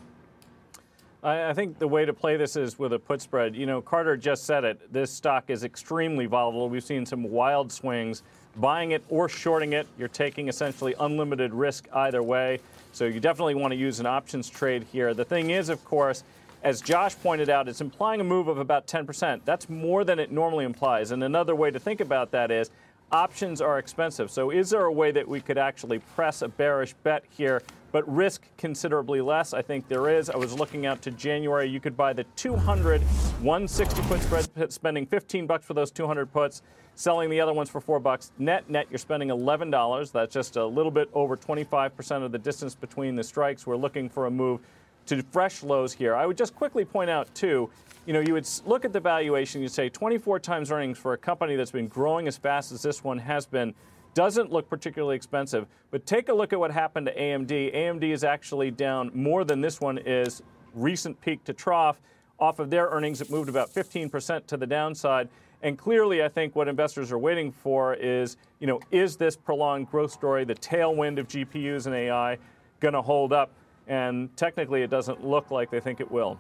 I, 1.22 1.52
think 1.54 1.78
the 1.78 1.88
way 1.88 2.04
to 2.04 2.12
play 2.12 2.36
this 2.36 2.54
is 2.54 2.78
with 2.78 2.92
a 2.92 2.98
put 2.98 3.20
spread. 3.20 3.56
You 3.56 3.66
know, 3.66 3.82
Carter 3.82 4.16
just 4.16 4.44
said 4.44 4.64
it. 4.64 4.92
This 4.92 5.10
stock 5.10 5.50
is 5.50 5.64
extremely 5.64 6.26
volatile. 6.26 6.68
We've 6.68 6.84
seen 6.84 7.04
some 7.04 7.24
wild 7.24 7.72
swings. 7.72 8.22
Buying 8.58 8.92
it 8.92 9.02
or 9.08 9.28
shorting 9.28 9.72
it, 9.72 9.86
you're 9.98 10.08
taking 10.08 10.48
essentially 10.48 10.94
unlimited 11.00 11.52
risk 11.52 11.88
either 11.92 12.22
way. 12.22 12.60
So 12.92 13.06
you 13.06 13.18
definitely 13.18 13.56
want 13.56 13.72
to 13.72 13.76
use 13.76 13.98
an 13.98 14.06
options 14.06 14.48
trade 14.48 14.86
here. 14.92 15.14
The 15.14 15.24
thing 15.24 15.50
is, 15.50 15.68
of 15.68 15.84
course, 15.84 16.22
as 16.66 16.80
Josh 16.80 17.14
pointed 17.22 17.48
out, 17.48 17.68
it's 17.68 17.80
implying 17.80 18.20
a 18.20 18.24
move 18.24 18.48
of 18.48 18.58
about 18.58 18.88
10%. 18.88 19.40
That's 19.44 19.68
more 19.68 20.02
than 20.02 20.18
it 20.18 20.32
normally 20.32 20.64
implies. 20.64 21.12
And 21.12 21.22
another 21.22 21.54
way 21.54 21.70
to 21.70 21.78
think 21.78 22.00
about 22.00 22.32
that 22.32 22.50
is 22.50 22.70
options 23.12 23.60
are 23.60 23.78
expensive. 23.78 24.32
So 24.32 24.50
is 24.50 24.70
there 24.70 24.86
a 24.86 24.92
way 24.92 25.12
that 25.12 25.28
we 25.28 25.40
could 25.40 25.58
actually 25.58 26.00
press 26.00 26.42
a 26.42 26.48
bearish 26.48 26.92
bet 27.04 27.22
here 27.30 27.62
but 27.92 28.14
risk 28.14 28.42
considerably 28.58 29.22
less. 29.22 29.54
I 29.54 29.62
think 29.62 29.88
there 29.88 30.10
is. 30.10 30.28
I 30.28 30.36
was 30.36 30.52
looking 30.52 30.84
out 30.84 31.00
to 31.00 31.10
January. 31.10 31.66
You 31.66 31.80
could 31.80 31.96
buy 31.96 32.12
the 32.12 32.24
200 32.36 33.00
160 33.00 34.02
put 34.02 34.20
spread, 34.20 34.70
spending 34.70 35.06
15 35.06 35.46
bucks 35.46 35.64
for 35.64 35.72
those 35.72 35.90
200 35.90 36.30
puts, 36.30 36.60
selling 36.94 37.30
the 37.30 37.40
other 37.40 37.54
ones 37.54 37.70
for 37.70 37.80
four 37.80 37.98
bucks. 37.98 38.32
Net 38.38 38.68
net, 38.68 38.86
you're 38.90 38.98
spending 38.98 39.30
$11. 39.30 40.12
That's 40.12 40.34
just 40.34 40.56
a 40.56 40.66
little 40.66 40.90
bit 40.90 41.08
over 41.14 41.38
25% 41.38 42.22
of 42.22 42.32
the 42.32 42.38
distance 42.38 42.74
between 42.74 43.16
the 43.16 43.24
strikes. 43.24 43.66
We're 43.66 43.76
looking 43.76 44.10
for 44.10 44.26
a 44.26 44.30
move 44.30 44.60
to 45.06 45.22
fresh 45.22 45.62
lows 45.62 45.92
here. 45.92 46.14
I 46.14 46.26
would 46.26 46.36
just 46.36 46.54
quickly 46.54 46.84
point 46.84 47.10
out 47.10 47.34
too. 47.34 47.70
You 48.06 48.12
know, 48.12 48.20
you 48.20 48.34
would 48.34 48.48
look 48.64 48.84
at 48.84 48.92
the 48.92 49.00
valuation. 49.00 49.62
You'd 49.62 49.72
say 49.72 49.88
24 49.88 50.38
times 50.40 50.70
earnings 50.70 50.98
for 50.98 51.12
a 51.12 51.18
company 51.18 51.56
that's 51.56 51.72
been 51.72 51.88
growing 51.88 52.28
as 52.28 52.36
fast 52.36 52.72
as 52.72 52.82
this 52.82 53.02
one 53.02 53.18
has 53.18 53.46
been 53.46 53.74
doesn't 54.16 54.50
look 54.50 54.70
particularly 54.70 55.14
expensive. 55.14 55.66
But 55.90 56.06
take 56.06 56.30
a 56.30 56.32
look 56.32 56.54
at 56.54 56.58
what 56.58 56.70
happened 56.70 57.06
to 57.06 57.14
AMD. 57.14 57.74
AMD 57.74 58.02
is 58.02 58.24
actually 58.24 58.70
down 58.70 59.10
more 59.12 59.44
than 59.44 59.60
this 59.60 59.78
one 59.78 59.98
is 59.98 60.42
recent 60.74 61.20
peak 61.20 61.44
to 61.44 61.52
trough. 61.52 62.00
Off 62.38 62.58
of 62.58 62.70
their 62.70 62.86
earnings, 62.88 63.20
it 63.20 63.30
moved 63.30 63.50
about 63.50 63.68
15% 63.70 64.46
to 64.46 64.56
the 64.56 64.66
downside. 64.66 65.28
And 65.62 65.76
clearly, 65.76 66.22
I 66.22 66.28
think 66.28 66.56
what 66.56 66.66
investors 66.66 67.12
are 67.12 67.18
waiting 67.18 67.52
for 67.52 67.92
is, 67.94 68.38
you 68.58 68.66
know, 68.66 68.80
is 68.90 69.16
this 69.16 69.36
prolonged 69.36 69.90
growth 69.90 70.12
story, 70.12 70.44
the 70.44 70.54
tailwind 70.54 71.18
of 71.18 71.28
GPUs 71.28 71.84
and 71.84 71.94
AI, 71.94 72.38
going 72.80 72.94
to 72.94 73.02
hold 73.02 73.34
up? 73.34 73.52
And 73.86 74.36
technically, 74.36 74.82
it 74.82 74.90
doesn't 74.90 75.24
look 75.24 75.50
like 75.50 75.70
they 75.70 75.80
think 75.80 76.00
it 76.00 76.10
will. 76.10 76.38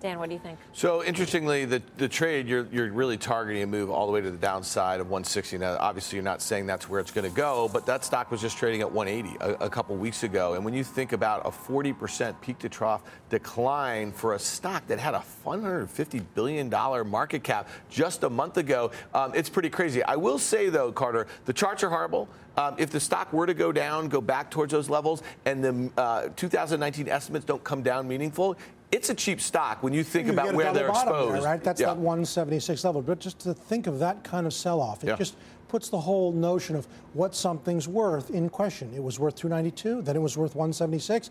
Dan, 0.00 0.18
what 0.18 0.28
do 0.28 0.34
you 0.34 0.40
think? 0.40 0.58
So 0.74 1.02
interestingly, 1.02 1.64
the, 1.64 1.82
the 1.96 2.08
trade 2.08 2.46
you're 2.46 2.66
you're 2.70 2.92
really 2.92 3.16
targeting 3.16 3.62
a 3.62 3.66
move 3.66 3.90
all 3.90 4.06
the 4.06 4.12
way 4.12 4.20
to 4.20 4.30
the 4.30 4.36
downside 4.36 5.00
of 5.00 5.06
160. 5.06 5.56
Now, 5.56 5.78
obviously, 5.80 6.16
you're 6.16 6.24
not 6.24 6.42
saying 6.42 6.66
that's 6.66 6.86
where 6.86 7.00
it's 7.00 7.10
going 7.10 7.28
to 7.28 7.34
go, 7.34 7.70
but 7.72 7.86
that 7.86 8.04
stock 8.04 8.30
was 8.30 8.42
just 8.42 8.58
trading 8.58 8.82
at 8.82 8.92
180 8.92 9.38
a, 9.40 9.66
a 9.66 9.70
couple 9.70 9.96
weeks 9.96 10.22
ago. 10.22 10.52
And 10.52 10.64
when 10.66 10.74
you 10.74 10.84
think 10.84 11.12
about 11.12 11.46
a 11.46 11.50
40% 11.50 12.38
peak 12.42 12.58
to 12.58 12.68
trough 12.68 13.02
decline 13.30 14.12
for 14.12 14.34
a 14.34 14.38
stock 14.38 14.86
that 14.88 14.98
had 14.98 15.14
a 15.14 15.20
150 15.44 16.20
billion 16.34 16.68
dollar 16.68 17.02
market 17.02 17.42
cap 17.42 17.66
just 17.88 18.22
a 18.22 18.28
month 18.30 18.58
ago, 18.58 18.90
um, 19.14 19.32
it's 19.34 19.48
pretty 19.48 19.70
crazy. 19.70 20.02
I 20.02 20.16
will 20.16 20.38
say 20.38 20.68
though, 20.68 20.92
Carter, 20.92 21.26
the 21.46 21.54
charts 21.54 21.82
are 21.82 21.90
horrible. 21.90 22.28
Um, 22.56 22.74
if 22.78 22.90
the 22.90 23.00
stock 23.00 23.32
were 23.32 23.46
to 23.46 23.52
go 23.52 23.70
down, 23.70 24.08
go 24.08 24.20
back 24.20 24.50
towards 24.50 24.72
those 24.72 24.88
levels, 24.88 25.22
and 25.44 25.62
the 25.62 25.90
uh, 25.98 26.28
2019 26.36 27.06
estimates 27.06 27.44
don't 27.44 27.62
come 27.62 27.82
down 27.82 28.08
meaningful, 28.08 28.56
it's 28.92 29.10
a 29.10 29.14
cheap 29.14 29.40
stock 29.40 29.82
when 29.82 29.92
you 29.92 30.04
think 30.04 30.26
you 30.26 30.32
about 30.32 30.54
where 30.54 30.72
they're 30.72 30.88
exposed. 30.88 31.34
There, 31.34 31.42
right? 31.42 31.62
That's 31.62 31.80
yeah. 31.80 31.88
that 31.88 31.96
176 31.96 32.84
level. 32.84 33.02
But 33.02 33.18
just 33.18 33.38
to 33.40 33.54
think 33.54 33.86
of 33.86 33.98
that 33.98 34.22
kind 34.24 34.46
of 34.46 34.54
sell-off, 34.54 35.02
it 35.02 35.08
yeah. 35.08 35.16
just 35.16 35.36
puts 35.68 35.88
the 35.88 35.98
whole 35.98 36.32
notion 36.32 36.76
of 36.76 36.86
what 37.12 37.34
something's 37.34 37.88
worth 37.88 38.30
in 38.30 38.48
question. 38.48 38.92
It 38.94 39.02
was 39.02 39.18
worth 39.18 39.34
292, 39.34 40.02
then 40.02 40.16
it 40.16 40.20
was 40.20 40.36
worth 40.36 40.54
176. 40.54 41.30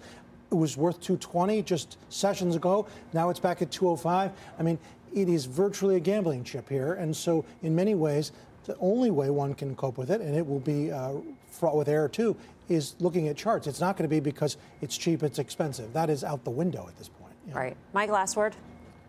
It 0.52 0.56
was 0.56 0.78
worth 0.78 1.00
220 1.02 1.62
just 1.64 1.98
sessions 2.10 2.56
ago. 2.56 2.86
Now 3.14 3.30
it's 3.30 3.40
back 3.40 3.62
at 3.62 3.72
205. 3.72 4.32
I 4.60 4.64
mean, 4.64 4.78
it 5.14 5.30
is 5.30 5.46
virtually 5.46 5.96
a 5.96 6.00
gambling 6.00 6.44
chip 6.44 6.70
here. 6.70 6.94
And 6.94 7.16
so, 7.16 7.46
in 7.64 7.74
many 7.74 7.96
ways, 7.96 8.34
the 8.66 8.76
only 8.80 9.12
way 9.12 9.30
one 9.30 9.54
can 9.54 9.76
cope 9.76 9.98
with 9.98 10.12
it, 10.12 10.22
and 10.22 10.36
it 10.36 10.46
will 10.46 10.60
be 10.60 10.92
uh, 10.92 11.14
fraught 11.48 11.76
with 11.76 11.88
error 11.88 12.10
too, 12.10 12.36
is 12.68 12.96
looking 13.00 13.28
at 13.28 13.38
charts. 13.38 13.68
It's 13.68 13.80
not 13.80 13.96
going 13.96 14.10
to 14.10 14.14
be 14.14 14.20
because 14.20 14.58
it's 14.82 14.98
cheap, 14.98 15.24
it's 15.24 15.40
expensive. 15.40 15.94
That 15.94 16.10
is 16.10 16.24
out 16.24 16.44
the 16.44 16.52
window 16.52 16.86
at 16.88 16.98
this 16.98 17.08
point. 17.08 17.25
Yeah. 17.48 17.58
Right. 17.58 17.78
Mike, 17.94 18.10
last 18.10 18.36
word. 18.36 18.56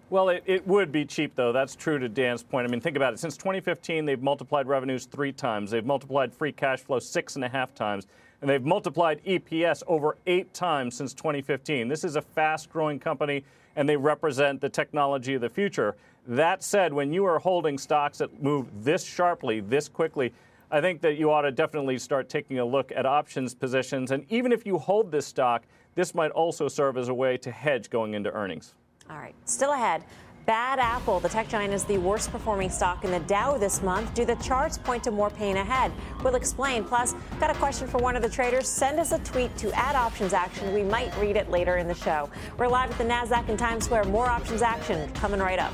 Well, 0.08 0.28
it, 0.28 0.44
it 0.46 0.64
would 0.68 0.92
be 0.92 1.04
cheap, 1.04 1.34
though. 1.34 1.52
That's 1.52 1.74
true 1.74 1.98
to 1.98 2.08
Dan's 2.08 2.42
point. 2.42 2.66
I 2.66 2.70
mean, 2.70 2.80
think 2.80 2.96
about 2.96 3.12
it. 3.12 3.18
Since 3.18 3.36
2015, 3.38 4.04
they've 4.04 4.22
multiplied 4.22 4.68
revenues 4.68 5.06
three 5.06 5.32
times. 5.32 5.72
They've 5.72 5.84
multiplied 5.84 6.32
free 6.32 6.52
cash 6.52 6.80
flow 6.80 7.00
six 7.00 7.34
and 7.34 7.44
a 7.44 7.48
half 7.48 7.74
times. 7.74 8.06
And 8.40 8.48
they've 8.48 8.64
multiplied 8.64 9.24
EPS 9.24 9.82
over 9.88 10.16
eight 10.26 10.54
times 10.54 10.94
since 10.94 11.12
2015. 11.12 11.88
This 11.88 12.04
is 12.04 12.14
a 12.14 12.22
fast 12.22 12.70
growing 12.70 13.00
company, 13.00 13.44
and 13.74 13.88
they 13.88 13.96
represent 13.96 14.60
the 14.60 14.68
technology 14.68 15.34
of 15.34 15.40
the 15.40 15.48
future. 15.48 15.96
That 16.28 16.62
said, 16.62 16.92
when 16.92 17.12
you 17.12 17.24
are 17.24 17.40
holding 17.40 17.76
stocks 17.76 18.18
that 18.18 18.42
move 18.42 18.84
this 18.84 19.04
sharply, 19.04 19.60
this 19.60 19.88
quickly, 19.88 20.32
I 20.70 20.80
think 20.80 21.00
that 21.02 21.16
you 21.16 21.30
ought 21.30 21.42
to 21.42 21.52
definitely 21.52 21.98
start 21.98 22.28
taking 22.28 22.58
a 22.58 22.64
look 22.64 22.90
at 22.94 23.06
options 23.06 23.54
positions. 23.54 24.10
And 24.10 24.24
even 24.28 24.52
if 24.52 24.66
you 24.66 24.78
hold 24.78 25.12
this 25.12 25.26
stock, 25.26 25.64
this 25.94 26.14
might 26.14 26.32
also 26.32 26.68
serve 26.68 26.96
as 26.96 27.08
a 27.08 27.14
way 27.14 27.36
to 27.38 27.50
hedge 27.50 27.88
going 27.88 28.14
into 28.14 28.32
earnings. 28.32 28.74
All 29.08 29.18
right, 29.18 29.34
still 29.44 29.72
ahead. 29.72 30.02
Bad 30.44 30.78
Apple, 30.78 31.18
the 31.18 31.28
tech 31.28 31.48
giant, 31.48 31.74
is 31.74 31.82
the 31.84 31.98
worst 31.98 32.30
performing 32.30 32.70
stock 32.70 33.04
in 33.04 33.10
the 33.10 33.18
Dow 33.20 33.58
this 33.58 33.82
month. 33.82 34.14
Do 34.14 34.24
the 34.24 34.36
charts 34.36 34.78
point 34.78 35.02
to 35.04 35.10
more 35.10 35.28
pain 35.28 35.56
ahead? 35.56 35.90
We'll 36.22 36.36
explain. 36.36 36.84
Plus, 36.84 37.16
got 37.40 37.50
a 37.50 37.54
question 37.54 37.88
for 37.88 37.98
one 37.98 38.14
of 38.14 38.22
the 38.22 38.28
traders. 38.28 38.68
Send 38.68 39.00
us 39.00 39.10
a 39.10 39.18
tweet 39.20 39.56
to 39.58 39.72
add 39.72 39.96
options 39.96 40.32
action. 40.32 40.72
We 40.72 40.84
might 40.84 41.16
read 41.18 41.36
it 41.36 41.50
later 41.50 41.78
in 41.78 41.88
the 41.88 41.94
show. 41.94 42.30
We're 42.58 42.68
live 42.68 42.92
at 42.92 42.98
the 42.98 43.04
NASDAQ 43.04 43.48
in 43.48 43.56
Times 43.56 43.86
Square. 43.86 44.04
More 44.04 44.26
options 44.26 44.62
action 44.62 45.12
coming 45.14 45.40
right 45.40 45.58
up. 45.58 45.72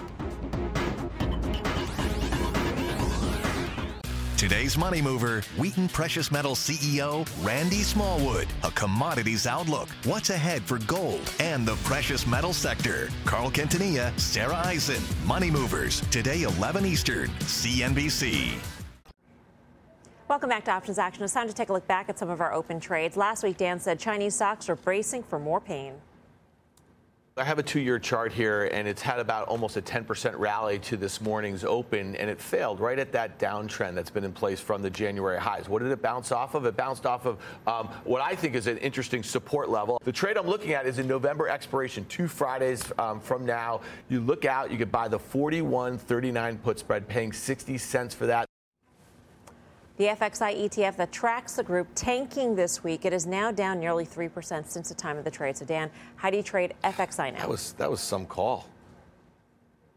Today's 4.42 4.76
Money 4.76 5.00
Mover, 5.00 5.40
Wheaton 5.56 5.88
Precious 5.88 6.32
Metals 6.32 6.58
CEO 6.58 7.24
Randy 7.46 7.82
Smallwood. 7.82 8.48
A 8.64 8.72
commodities 8.72 9.46
outlook, 9.46 9.88
what's 10.02 10.30
ahead 10.30 10.62
for 10.64 10.80
gold 10.80 11.32
and 11.38 11.64
the 11.64 11.76
precious 11.84 12.26
metal 12.26 12.52
sector. 12.52 13.08
Carl 13.24 13.52
Quintanilla, 13.52 14.18
Sarah 14.18 14.60
Eisen. 14.66 15.00
Money 15.28 15.48
Movers, 15.48 16.00
today 16.10 16.42
11 16.42 16.84
Eastern, 16.84 17.28
CNBC. 17.38 18.54
Welcome 20.26 20.48
back 20.48 20.64
to 20.64 20.72
Options 20.72 20.98
Action. 20.98 21.22
It's 21.22 21.32
time 21.32 21.46
to 21.46 21.54
take 21.54 21.68
a 21.68 21.72
look 21.72 21.86
back 21.86 22.08
at 22.08 22.18
some 22.18 22.28
of 22.28 22.40
our 22.40 22.52
open 22.52 22.80
trades. 22.80 23.16
Last 23.16 23.44
week, 23.44 23.58
Dan 23.58 23.78
said 23.78 24.00
Chinese 24.00 24.34
stocks 24.34 24.68
are 24.68 24.74
bracing 24.74 25.22
for 25.22 25.38
more 25.38 25.60
pain. 25.60 25.94
I 27.34 27.44
have 27.44 27.58
a 27.58 27.62
two 27.62 27.80
year 27.80 27.98
chart 27.98 28.30
here, 28.30 28.64
and 28.64 28.86
it's 28.86 29.00
had 29.00 29.18
about 29.18 29.48
almost 29.48 29.78
a 29.78 29.82
10% 29.82 30.38
rally 30.38 30.78
to 30.80 30.98
this 30.98 31.18
morning's 31.18 31.64
open, 31.64 32.14
and 32.16 32.28
it 32.28 32.38
failed 32.38 32.78
right 32.78 32.98
at 32.98 33.10
that 33.12 33.38
downtrend 33.38 33.94
that's 33.94 34.10
been 34.10 34.24
in 34.24 34.32
place 34.32 34.60
from 34.60 34.82
the 34.82 34.90
January 34.90 35.40
highs. 35.40 35.66
What 35.66 35.82
did 35.82 35.90
it 35.90 36.02
bounce 36.02 36.30
off 36.30 36.54
of? 36.54 36.66
It 36.66 36.76
bounced 36.76 37.06
off 37.06 37.24
of 37.24 37.38
um, 37.66 37.88
what 38.04 38.20
I 38.20 38.34
think 38.34 38.54
is 38.54 38.66
an 38.66 38.76
interesting 38.78 39.22
support 39.22 39.70
level. 39.70 39.98
The 40.04 40.12
trade 40.12 40.36
I'm 40.36 40.46
looking 40.46 40.74
at 40.74 40.84
is 40.84 40.98
in 40.98 41.06
November 41.08 41.48
expiration, 41.48 42.04
two 42.04 42.28
Fridays 42.28 42.92
um, 42.98 43.18
from 43.18 43.46
now. 43.46 43.80
You 44.10 44.20
look 44.20 44.44
out, 44.44 44.70
you 44.70 44.76
could 44.76 44.92
buy 44.92 45.08
the 45.08 45.18
41.39 45.18 46.62
put 46.62 46.80
spread, 46.80 47.08
paying 47.08 47.32
60 47.32 47.78
cents 47.78 48.14
for 48.14 48.26
that. 48.26 48.46
The 50.02 50.08
FXI 50.08 50.68
ETF 50.68 50.96
that 50.96 51.12
tracks 51.12 51.54
the 51.54 51.62
group 51.62 51.86
tanking 51.94 52.56
this 52.56 52.82
week. 52.82 53.04
It 53.04 53.12
is 53.12 53.24
now 53.24 53.52
down 53.52 53.78
nearly 53.78 54.04
3% 54.04 54.66
since 54.66 54.88
the 54.88 54.96
time 54.96 55.16
of 55.16 55.22
the 55.22 55.30
trade. 55.30 55.56
So, 55.56 55.64
Dan, 55.64 55.92
how 56.16 56.28
do 56.28 56.36
you 56.36 56.42
trade 56.42 56.74
FXI 56.82 57.32
now? 57.32 57.38
That 57.38 57.48
was, 57.48 57.74
that 57.74 57.88
was 57.88 58.00
some 58.00 58.26
call. 58.26 58.68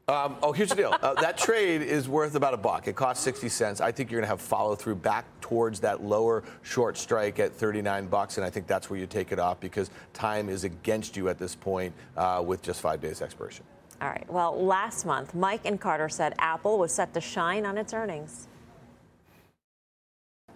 Um, 0.08 0.36
oh, 0.44 0.52
here's 0.52 0.70
the 0.70 0.76
deal. 0.76 0.96
Uh, 1.02 1.16
that 1.16 1.40
trade 1.40 1.82
is 1.82 2.08
worth 2.08 2.36
about 2.36 2.54
a 2.54 2.58
buck. 2.58 2.88
It 2.88 2.96
costs 2.96 3.24
60 3.24 3.50
cents. 3.50 3.82
I 3.82 3.92
think 3.92 4.12
you're 4.12 4.20
going 4.20 4.28
to 4.28 4.30
have 4.30 4.42
follow 4.42 4.76
through 4.76 4.98
back 4.98 5.26
towards 5.42 5.80
that 5.80 6.04
lower 6.04 6.44
short 6.62 7.00
strike 7.00 7.40
at 7.40 7.52
39 7.52 8.06
bucks, 8.06 8.38
and 8.38 8.46
I 8.46 8.52
think 8.52 8.68
that's 8.68 8.92
where 8.92 9.00
you 9.00 9.08
take 9.08 9.32
it 9.32 9.40
off 9.40 9.60
because 9.60 9.90
time 10.14 10.50
is 10.50 10.66
against 10.66 11.18
you 11.18 11.30
at 11.30 11.40
this 11.40 11.56
point 11.56 11.96
uh, 12.16 12.44
with 12.46 12.62
just 12.62 12.80
five 12.80 13.02
days 13.02 13.24
expiration. 13.24 13.66
All 14.04 14.10
right. 14.10 14.32
Well, 14.32 14.64
last 14.64 15.08
month, 15.08 15.34
Mike 15.34 15.62
and 15.66 15.82
Carter 15.82 16.10
said 16.10 16.36
Apple 16.38 16.78
was 16.78 16.92
set 16.92 17.12
to 17.16 17.22
shine 17.22 17.66
on 17.66 17.80
its 17.80 17.92
earnings. 17.92 18.50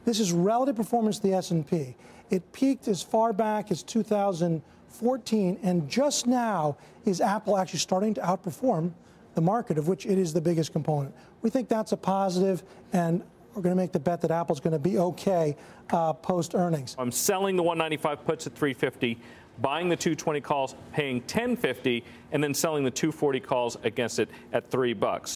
This 0.09 0.19
is 0.19 0.31
relative 0.31 0.75
performance 0.75 1.19
to 1.19 1.27
the 1.27 1.35
S&P. 1.35 1.95
It 2.31 2.51
peaked 2.51 2.87
as 2.87 3.03
far 3.03 3.31
back 3.31 3.69
as 3.69 3.83
2014, 3.83 5.59
and 5.61 5.87
just 5.87 6.25
now 6.25 6.77
is 7.05 7.21
Apple 7.21 7.55
actually 7.55 7.77
starting 7.77 8.15
to 8.15 8.21
outperform 8.21 8.91
the 9.35 9.41
market, 9.41 9.77
of 9.77 9.87
which 9.87 10.07
it 10.07 10.17
is 10.17 10.33
the 10.33 10.41
biggest 10.41 10.73
component. 10.73 11.13
We 11.43 11.51
think 11.51 11.69
that's 11.69 11.91
a 11.91 11.97
positive, 11.97 12.63
and 12.91 13.21
we're 13.53 13.61
going 13.61 13.75
to 13.75 13.79
make 13.79 13.91
the 13.91 13.99
bet 13.99 14.19
that 14.21 14.31
Apple's 14.31 14.59
going 14.59 14.73
to 14.73 14.79
be 14.79 14.97
okay 14.97 15.55
uh, 15.91 16.13
post 16.13 16.55
earnings. 16.55 16.95
I'm 16.97 17.11
selling 17.11 17.55
the 17.55 17.61
195 17.61 18.25
puts 18.25 18.47
at 18.47 18.55
350, 18.55 19.15
buying 19.61 19.89
the 19.89 19.95
220 19.95 20.41
calls, 20.41 20.73
paying 20.91 21.17
1050, 21.17 22.03
and 22.31 22.43
then 22.43 22.55
selling 22.55 22.83
the 22.83 22.89
240 22.89 23.41
calls 23.41 23.77
against 23.83 24.17
it 24.17 24.29
at 24.53 24.71
three 24.71 24.93
bucks. 24.93 25.35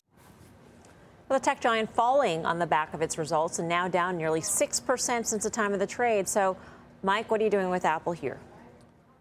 The 1.33 1.39
tech 1.39 1.59
giant 1.59 1.93
falling 1.93 2.45
on 2.45 2.59
the 2.59 2.67
back 2.67 2.93
of 2.93 3.01
its 3.01 3.17
results 3.17 3.59
and 3.59 3.67
now 3.67 3.87
down 3.87 4.15
nearly 4.15 4.39
6% 4.39 5.25
since 5.25 5.43
the 5.43 5.49
time 5.49 5.73
of 5.73 5.79
the 5.79 5.87
trade. 5.87 6.27
So, 6.27 6.55
Mike, 7.01 7.29
what 7.31 7.41
are 7.41 7.43
you 7.43 7.49
doing 7.49 7.69
with 7.69 7.85
Apple 7.85 8.13
here? 8.13 8.39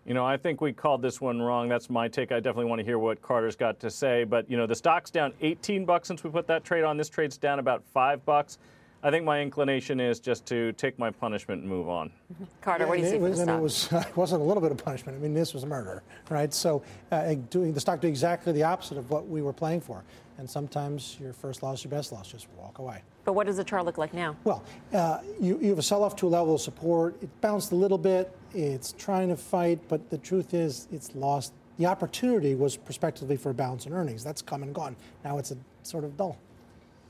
You 0.04 0.14
know, 0.14 0.24
I 0.24 0.36
think 0.36 0.60
we 0.60 0.72
called 0.72 1.00
this 1.00 1.20
one 1.20 1.40
wrong. 1.40 1.68
That's 1.68 1.88
my 1.88 2.08
take. 2.08 2.32
I 2.32 2.36
definitely 2.36 2.66
want 2.66 2.80
to 2.80 2.84
hear 2.84 2.98
what 2.98 3.22
Carter's 3.22 3.56
got 3.56 3.80
to 3.80 3.90
say. 3.90 4.24
But 4.24 4.50
you 4.50 4.56
know, 4.56 4.66
the 4.66 4.74
stock's 4.74 5.10
down 5.10 5.32
18 5.40 5.84
bucks 5.84 6.08
since 6.08 6.22
we 6.22 6.30
put 6.30 6.46
that 6.48 6.64
trade 6.64 6.84
on. 6.84 6.96
This 6.96 7.08
trade's 7.08 7.38
down 7.38 7.60
about 7.60 7.84
five 7.84 8.24
bucks. 8.24 8.58
I 9.04 9.10
think 9.10 9.24
my 9.24 9.40
inclination 9.40 9.98
is 9.98 10.20
just 10.20 10.46
to 10.46 10.72
take 10.72 10.96
my 10.96 11.10
punishment 11.10 11.62
and 11.62 11.68
move 11.68 11.88
on. 11.88 12.12
Carter, 12.60 12.86
what 12.86 12.98
do 12.98 13.02
you 13.02 13.08
see 13.08 13.16
it 13.16 13.20
was, 13.20 13.32
for 13.32 13.36
the 13.36 13.42
stock? 13.42 13.58
It, 13.58 13.62
was, 13.62 13.92
it 14.08 14.16
wasn't 14.16 14.42
a 14.42 14.44
little 14.44 14.62
bit 14.62 14.70
of 14.70 14.78
punishment. 14.78 15.18
I 15.18 15.20
mean, 15.20 15.34
this 15.34 15.54
was 15.54 15.66
murder, 15.66 16.04
right? 16.30 16.54
So, 16.54 16.82
uh, 17.10 17.34
doing 17.50 17.72
the 17.72 17.80
stock 17.80 18.00
doing 18.00 18.12
exactly 18.12 18.52
the 18.52 18.62
opposite 18.62 18.98
of 18.98 19.10
what 19.10 19.26
we 19.26 19.42
were 19.42 19.52
playing 19.52 19.80
for. 19.80 20.04
And 20.38 20.48
sometimes 20.48 21.18
your 21.20 21.32
first 21.32 21.62
loss, 21.62 21.82
your 21.82 21.90
best 21.90 22.12
loss. 22.12 22.30
Just 22.30 22.46
walk 22.56 22.78
away. 22.78 23.02
But 23.24 23.34
what 23.34 23.46
does 23.46 23.56
the 23.56 23.64
chart 23.64 23.84
look 23.84 23.98
like 23.98 24.14
now? 24.14 24.36
Well, 24.44 24.64
uh, 24.92 25.18
you, 25.40 25.58
you 25.60 25.70
have 25.70 25.78
a 25.78 25.82
sell-off 25.82 26.16
to 26.16 26.26
a 26.26 26.30
level 26.30 26.54
of 26.54 26.60
support. 26.60 27.16
It 27.22 27.28
bounced 27.40 27.72
a 27.72 27.76
little 27.76 27.98
bit. 27.98 28.34
It's 28.54 28.92
trying 28.92 29.28
to 29.28 29.36
fight, 29.36 29.80
but 29.88 30.10
the 30.10 30.18
truth 30.18 30.54
is, 30.54 30.88
it's 30.92 31.14
lost. 31.14 31.52
The 31.78 31.86
opportunity 31.86 32.54
was 32.54 32.76
prospectively 32.76 33.36
for 33.36 33.50
a 33.50 33.54
bounce 33.54 33.86
in 33.86 33.92
earnings. 33.92 34.22
That's 34.24 34.42
come 34.42 34.62
and 34.62 34.74
gone. 34.74 34.96
Now 35.24 35.38
it's 35.38 35.50
a 35.50 35.56
sort 35.82 36.04
of 36.04 36.16
dull. 36.16 36.38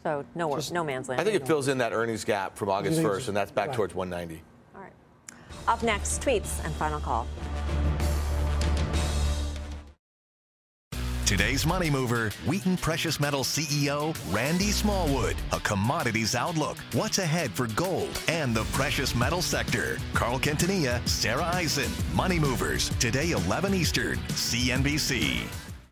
So 0.02 0.24
no, 0.34 0.54
Just, 0.56 0.72
no 0.72 0.82
man's 0.82 1.08
land. 1.08 1.20
I 1.20 1.24
think 1.24 1.36
it 1.36 1.46
fills 1.46 1.68
in 1.68 1.78
that 1.78 1.92
earnings 1.92 2.24
gap 2.24 2.56
from 2.56 2.70
August 2.70 3.00
1st, 3.00 3.28
and 3.28 3.36
that's 3.36 3.52
back 3.52 3.68
right. 3.68 3.76
towards 3.76 3.94
190. 3.94 4.42
All 4.74 4.80
right. 4.80 4.92
Up 5.68 5.82
next, 5.82 6.22
tweets 6.22 6.64
and 6.64 6.74
final 6.74 6.98
call. 6.98 7.26
Today's 11.24 11.64
Money 11.64 11.88
Mover, 11.88 12.30
Wheaton 12.46 12.76
Precious 12.76 13.18
Metals 13.18 13.48
CEO 13.48 14.14
Randy 14.34 14.70
Smallwood. 14.70 15.34
A 15.52 15.60
commodities 15.60 16.34
outlook, 16.34 16.76
what's 16.92 17.20
ahead 17.20 17.52
for 17.52 17.68
gold 17.68 18.20
and 18.28 18.54
the 18.54 18.64
precious 18.64 19.14
metal 19.14 19.40
sector. 19.40 19.96
Carl 20.12 20.38
Quintanilla, 20.38 21.00
Sarah 21.08 21.50
Eisen. 21.54 21.90
Money 22.14 22.38
Movers, 22.38 22.90
today 22.98 23.30
11 23.30 23.72
Eastern, 23.72 24.18
CNBC. 24.28 25.46